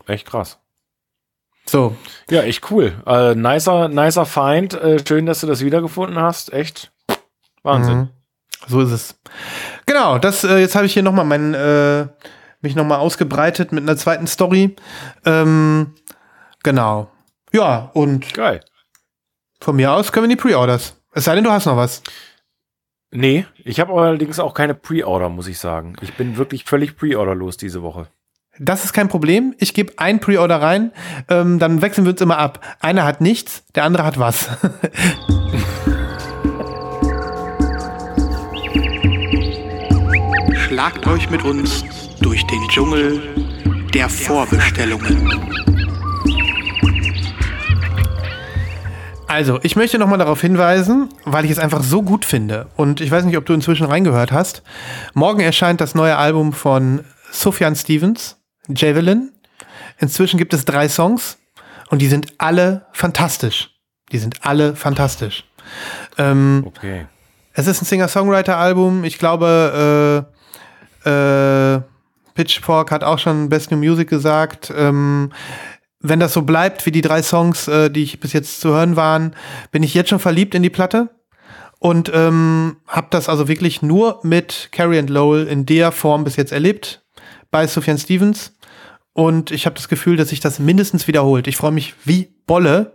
[0.07, 0.57] Echt krass.
[1.71, 1.95] So,
[2.29, 2.91] Ja, echt cool.
[3.05, 4.73] Äh, nicer, nicer Find.
[4.73, 6.51] Äh, schön, dass du das wiedergefunden hast.
[6.51, 6.91] Echt
[7.63, 7.97] Wahnsinn.
[7.97, 8.09] Mhm.
[8.67, 9.19] So ist es.
[9.85, 12.07] Genau, das äh, jetzt habe ich hier noch mal mein, äh,
[12.59, 14.75] mich noch mal ausgebreitet mit einer zweiten Story.
[15.23, 15.95] Ähm,
[16.61, 17.09] genau.
[17.53, 18.59] Ja, und Geil.
[19.61, 20.97] von mir aus können wir die Pre-Orders.
[21.13, 22.03] Es sei denn, du hast noch was.
[23.11, 25.95] Nee, ich habe allerdings auch keine Pre-Order, muss ich sagen.
[26.01, 28.07] Ich bin wirklich völlig Pre-Order-los diese Woche.
[28.59, 29.55] Das ist kein Problem.
[29.59, 30.91] Ich gebe ein Pre-Order rein,
[31.29, 32.59] ähm, dann wechseln wir uns immer ab.
[32.81, 34.49] Einer hat nichts, der andere hat was.
[40.67, 41.85] Schlagt euch mit uns
[42.21, 43.21] durch den Dschungel
[43.93, 45.29] der Vorbestellungen.
[49.27, 52.67] Also, ich möchte noch mal darauf hinweisen, weil ich es einfach so gut finde.
[52.75, 54.61] Und ich weiß nicht, ob du inzwischen reingehört hast.
[55.13, 58.40] Morgen erscheint das neue Album von Sufjan Stevens,
[58.75, 59.31] Javelin.
[59.99, 61.37] Inzwischen gibt es drei Songs
[61.89, 63.69] und die sind alle fantastisch.
[64.11, 65.43] Die sind alle fantastisch.
[66.17, 67.05] Ähm, Okay.
[67.53, 69.03] es ist ein Singer-Songwriter-Album.
[69.03, 70.25] Ich glaube,
[71.05, 71.81] äh, äh,
[72.33, 74.71] Pitchfork hat auch schon Best New Music gesagt.
[74.75, 75.31] Ähm,
[75.99, 78.95] wenn das so bleibt wie die drei Songs, äh, die ich bis jetzt zu hören
[78.95, 79.35] waren,
[79.71, 81.09] bin ich jetzt schon verliebt in die Platte.
[81.79, 86.35] Und ähm, habe das also wirklich nur mit Carrie and Lowell in der Form bis
[86.35, 87.03] jetzt erlebt
[87.49, 88.53] bei Sufjan Stevens.
[89.13, 91.47] Und ich habe das Gefühl, dass sich das mindestens wiederholt.
[91.47, 92.93] Ich freue mich wie Bolle.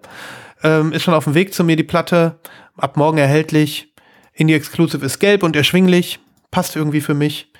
[0.62, 2.40] Ähm, ist schon auf dem Weg zu mir die Platte.
[2.76, 3.92] Ab morgen erhältlich.
[4.32, 6.20] Indie Exclusive ist gelb und erschwinglich.
[6.50, 7.52] Passt irgendwie für mich.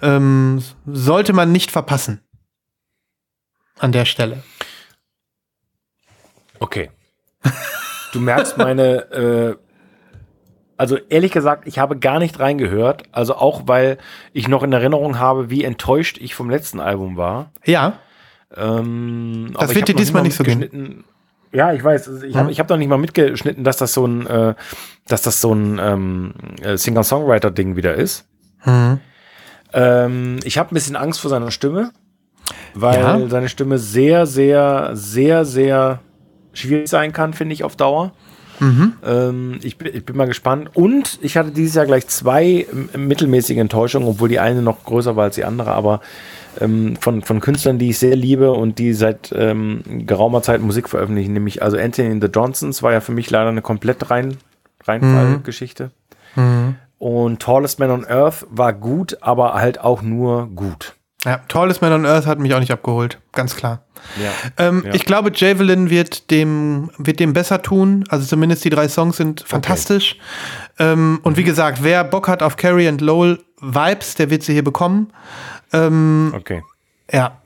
[0.00, 2.20] Ähm, sollte man nicht verpassen.
[3.78, 4.42] An der Stelle.
[6.58, 6.90] Okay.
[8.12, 9.56] Du merkst meine, äh,
[10.76, 13.04] also ehrlich gesagt, ich habe gar nicht reingehört.
[13.12, 13.98] Also auch, weil
[14.32, 17.50] ich noch in Erinnerung habe, wie enttäuscht ich vom letzten Album war.
[17.64, 17.94] Ja.
[18.56, 21.04] Ähm, Das aber wird dir diesmal nicht so mitgeschnitten.
[21.52, 22.22] Ja, ich weiß.
[22.22, 22.56] Ich habe Hm.
[22.58, 24.54] hab noch nicht mal mitgeschnitten, dass das so ein, äh,
[25.06, 28.26] dass das so ein ähm, äh, Singer-Songwriter-Ding wieder ist.
[28.64, 29.00] Mhm.
[29.74, 31.90] Ähm, ich habe ein bisschen Angst vor seiner Stimme,
[32.74, 33.28] weil Ja.
[33.28, 36.00] seine Stimme sehr, sehr, sehr, sehr
[36.54, 38.12] schwierig sein kann, finde ich, auf Dauer.
[38.60, 38.92] Mhm.
[39.04, 40.70] Ähm, ich, bin, ich bin mal gespannt.
[40.74, 45.24] Und ich hatte dieses Jahr gleich zwei mittelmäßige Enttäuschungen, obwohl die eine noch größer war
[45.24, 46.00] als die andere, aber
[46.60, 50.88] ähm, von, von Künstlern, die ich sehr liebe und die seit ähm, geraumer Zeit Musik
[50.88, 54.36] veröffentlichen, nämlich also Anthony and the Johnsons war ja für mich leider eine komplett rein,
[54.84, 55.90] Reinfallgeschichte.
[56.36, 56.76] Mhm.
[56.98, 60.94] Und Tallest Man on Earth war gut, aber halt auch nur gut.
[61.24, 63.18] Ja, Tallest Man on Earth hat mich auch nicht abgeholt.
[63.32, 63.84] Ganz klar.
[64.20, 64.30] Ja.
[64.58, 64.94] Ähm, Ja.
[64.94, 68.04] Ich glaube, Javelin wird dem, wird dem besser tun.
[68.08, 70.18] Also zumindest die drei Songs sind fantastisch.
[70.80, 74.52] Ähm, und wie gesagt, wer Bock hat auf Carrie and Lowell Vibes, der wird sie
[74.52, 75.12] hier bekommen.
[75.72, 76.62] Ähm, Okay.
[77.12, 77.38] ja.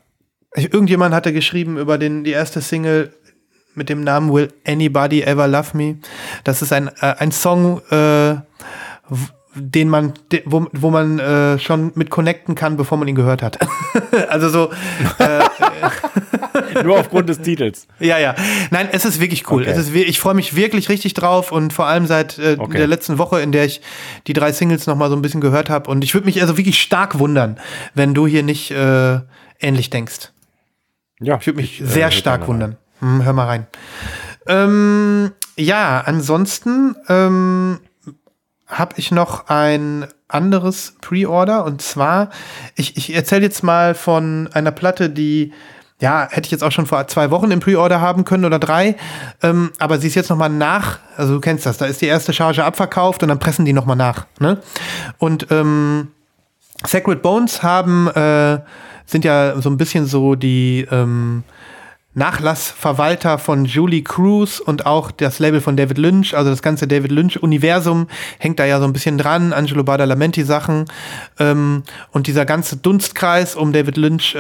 [0.55, 3.12] Irgendjemand hatte geschrieben über den, die erste Single
[3.74, 5.99] mit dem Namen Will Anybody Ever Love Me.
[6.45, 8.37] Das ist ein, äh, ein Song, äh,
[9.57, 10.13] den man,
[10.45, 13.59] wo, wo man äh, schon mit connecten kann, bevor man ihn gehört hat.
[14.29, 14.71] also so,
[16.85, 17.87] Nur aufgrund des Titels.
[17.99, 18.35] Ja, ja.
[18.71, 19.63] Nein, es ist wirklich cool.
[19.63, 19.71] Okay.
[19.71, 22.79] Es ist, ich freue mich wirklich richtig drauf und vor allem seit äh, Okay.
[22.79, 23.81] der letzten Woche, in der ich
[24.27, 25.91] die drei Singles noch mal so ein bisschen gehört habe.
[25.91, 27.59] Und ich würde mich also wirklich stark wundern,
[27.95, 29.21] wenn du hier nicht äh,
[29.61, 30.31] ähnlich denkst.
[31.21, 32.77] Ja, Ich würde mich äh, sehr stark wundern.
[33.01, 33.67] Hm, hör mal rein.
[34.47, 37.81] Ähm, ja, ansonsten ähm,
[38.67, 42.31] habe ich noch ein anderes Pre-Order und zwar,
[42.75, 45.53] ich, ich erzähle jetzt mal von einer Platte, die
[45.99, 48.97] ja, hätte ich jetzt auch schon vor zwei Wochen im Pre-Order haben können oder drei,
[49.43, 52.07] ähm, aber sie ist jetzt noch mal nach, also du kennst das, da ist die
[52.07, 54.27] erste Charge abverkauft und dann pressen die noch mal nach.
[54.39, 54.61] Ne?
[55.19, 56.09] Und ähm,
[56.85, 58.59] Sacred Bones haben, äh,
[59.07, 61.45] sind ja so ein bisschen so die ähm,
[62.17, 67.12] Nachlassverwalter von Julie Cruz und auch das Label von David Lynch, also das ganze David
[67.12, 68.09] Lynch-Universum
[68.39, 70.87] hängt da ja so ein bisschen dran, Angelo Badalamenti-Sachen.
[71.39, 74.39] Ähm, und dieser ganze Dunstkreis um David Lynch äh,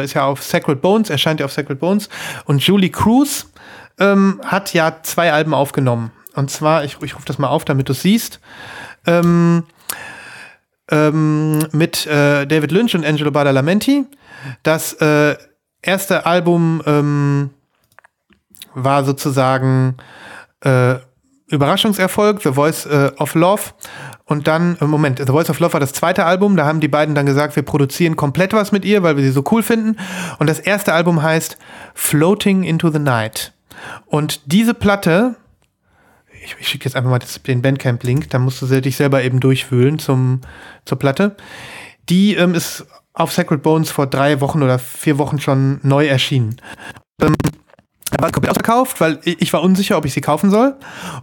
[0.00, 2.10] äh, ist ja auf Sacred Bones, erscheint ja auf Sacred Bones.
[2.44, 3.50] Und Julie Cruz
[3.98, 6.10] ähm, hat ja zwei Alben aufgenommen.
[6.34, 8.38] Und zwar, ich, ich rufe das mal auf, damit du es siehst.
[9.06, 9.64] Ähm,
[10.90, 14.04] ähm, mit äh, David Lynch und Angelo Badalamenti.
[14.62, 15.36] Das äh,
[15.86, 17.50] erste Album ähm,
[18.74, 19.96] war sozusagen
[20.60, 20.96] äh,
[21.48, 23.62] Überraschungserfolg, The Voice äh, of Love.
[24.24, 26.56] Und dann, äh, Moment, The Voice of Love war das zweite Album.
[26.56, 29.30] Da haben die beiden dann gesagt, wir produzieren komplett was mit ihr, weil wir sie
[29.30, 29.96] so cool finden.
[30.38, 31.58] Und das erste Album heißt
[31.94, 33.52] Floating into the Night.
[34.06, 35.36] Und diese Platte,
[36.42, 39.40] ich, ich schicke jetzt einfach mal das, den Bandcamp-Link, da musst du dich selber eben
[39.40, 40.40] durchwühlen zum,
[40.86, 41.36] zur Platte.
[42.08, 46.56] Die ähm, ist auf Sacred Bones vor drei Wochen oder vier Wochen schon neu erschienen.
[47.22, 47.34] Ähm,
[48.10, 50.76] da war komplett ausverkauft, weil ich ich war unsicher, ob ich sie kaufen soll.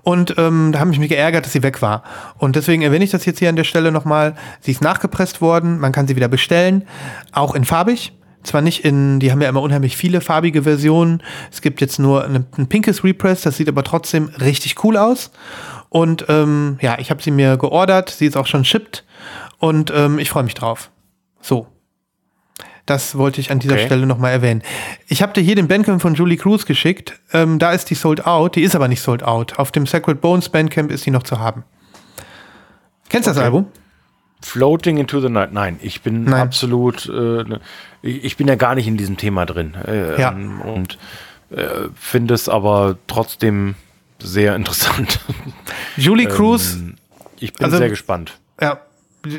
[0.04, 2.04] Und ähm, da habe ich mich geärgert, dass sie weg war.
[2.38, 4.36] Und deswegen erwähne ich das jetzt hier an der Stelle nochmal.
[4.62, 6.88] Sie ist nachgepresst worden, man kann sie wieder bestellen,
[7.32, 8.14] auch in farbig.
[8.44, 11.22] Zwar nicht in, die haben ja immer unheimlich viele farbige Versionen.
[11.52, 15.32] Es gibt jetzt nur eine, ein pinkes Repress, das sieht aber trotzdem richtig cool aus.
[15.89, 19.06] Und ähm, ja, ich habe sie mir geordert, sie ist auch schon shipped
[19.60, 20.89] und ähm, ich freue mich drauf.
[21.42, 21.68] So.
[22.92, 23.86] Das wollte ich an dieser Okay.
[23.86, 24.64] Stelle nochmal erwähnen.
[25.08, 27.18] Ich habe dir hier den Bandcamp von Julie Cruz geschickt.
[27.32, 28.58] Ähm, da ist die sold out.
[28.58, 29.58] Die ist aber nicht sold out.
[29.58, 31.64] Auf dem Sacred Bones Bandcamp ist die noch zu haben.
[33.08, 33.46] Kennst du das Okay.
[33.46, 33.68] Album?
[34.42, 35.54] Floating into the Night.
[35.54, 36.34] Nein, ich bin Nein.
[36.42, 37.46] absolut, äh,
[38.02, 39.76] ich bin ja gar nicht in diesem Thema drin.
[39.88, 40.32] Äh, Ja.
[40.34, 40.98] ähm, Und
[41.50, 41.66] äh,
[41.96, 43.76] finde es aber trotzdem
[44.20, 45.22] sehr interessant.
[45.96, 46.96] Julie Cruz, Ähm,
[47.39, 48.38] ich bin also- sehr gespannt.
[48.60, 48.80] ja,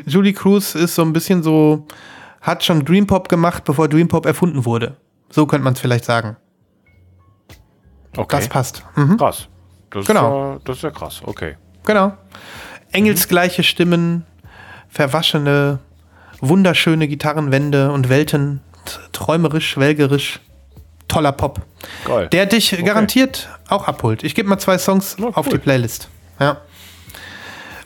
[0.07, 1.85] Julie Cruz ist so ein bisschen so,
[2.43, 4.97] hat schon Dream Pop gemacht, bevor Dream Pop erfunden wurde.
[5.29, 6.35] So könnte man es vielleicht sagen.
[8.15, 8.37] Okay.
[8.37, 8.83] Das passt.
[8.95, 9.17] Mhm.
[9.17, 9.47] krass.
[9.89, 10.53] Das Genau.
[10.53, 11.21] Ist ja, das ist ja krass.
[11.23, 11.57] Okay.
[11.85, 12.13] Genau.
[12.91, 14.25] Engelsgleiche Stimmen,
[14.89, 15.79] verwaschene,
[16.41, 18.61] wunderschöne Gitarrenwände und Welten,
[19.13, 20.39] träumerisch, welgerisch,
[21.07, 21.61] toller Pop.
[22.05, 22.27] Geil.
[22.27, 24.23] Der dich garantiert auch abholt.
[24.23, 25.53] Ich gebe mal zwei Songs auf cool.
[25.53, 26.09] die Playlist.
[26.39, 26.57] Ja.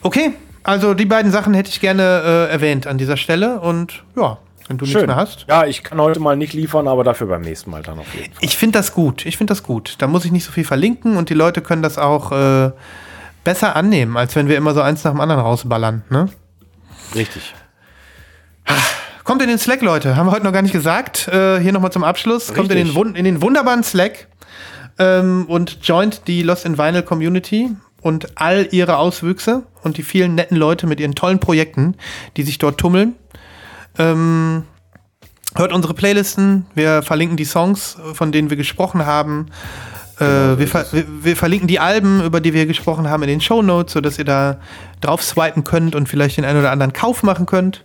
[0.02, 4.38] Okay, also die beiden Sachen hätte ich gerne äh, erwähnt an dieser Stelle und ja,
[4.68, 5.46] wenn du nichts mehr hast.
[5.48, 8.32] Ja, ich kann heute mal nicht liefern, aber dafür beim nächsten Mal dann auf jeden
[8.32, 8.44] Fall.
[8.44, 9.26] Ich finde das gut.
[9.26, 9.96] Ich finde das gut.
[9.98, 12.70] Da muss ich nicht so viel verlinken und die Leute können das auch äh,
[13.44, 16.02] besser annehmen, als wenn wir immer so eins nach dem anderen rausballern.
[16.10, 16.28] Ne?
[17.14, 17.54] Richtig.
[19.24, 20.16] Kommt in den Slack, Leute.
[20.16, 21.28] Haben wir heute noch gar nicht gesagt.
[21.28, 22.52] Äh, hier nochmal zum Abschluss.
[22.54, 23.16] Kommt in den, Richtig.
[23.16, 24.28] in den wunderbaren Slack
[24.98, 30.34] ähm, und joint die Lost in Vinyl Community und all ihre Auswüchse und die vielen
[30.34, 31.96] netten Leute mit ihren tollen Projekten,
[32.36, 33.16] die sich dort tummeln.
[33.98, 34.64] Ähm,
[35.54, 36.66] hört unsere Playlisten.
[36.74, 39.46] Wir verlinken die Songs, von denen wir gesprochen haben.
[40.18, 43.62] Äh, wir, ver wir verlinken die Alben, über die wir gesprochen haben, in den Show
[43.62, 44.58] Notes, sodass ihr da
[45.00, 47.84] drauf swipen könnt und vielleicht den einen oder anderen Kauf machen könnt.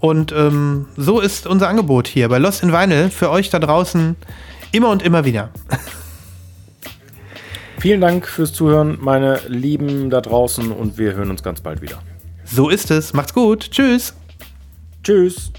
[0.00, 4.16] Und ähm, so ist unser Angebot hier bei Lost in Vinyl für euch da draußen
[4.72, 5.50] immer und immer wieder.
[7.78, 11.98] Vielen Dank fürs Zuhören, meine Lieben da draußen, und wir hören uns ganz bald wieder.
[12.44, 13.12] So ist es.
[13.12, 13.70] Macht's gut.
[13.70, 14.14] Tschüss.
[15.06, 15.52] Tschüss.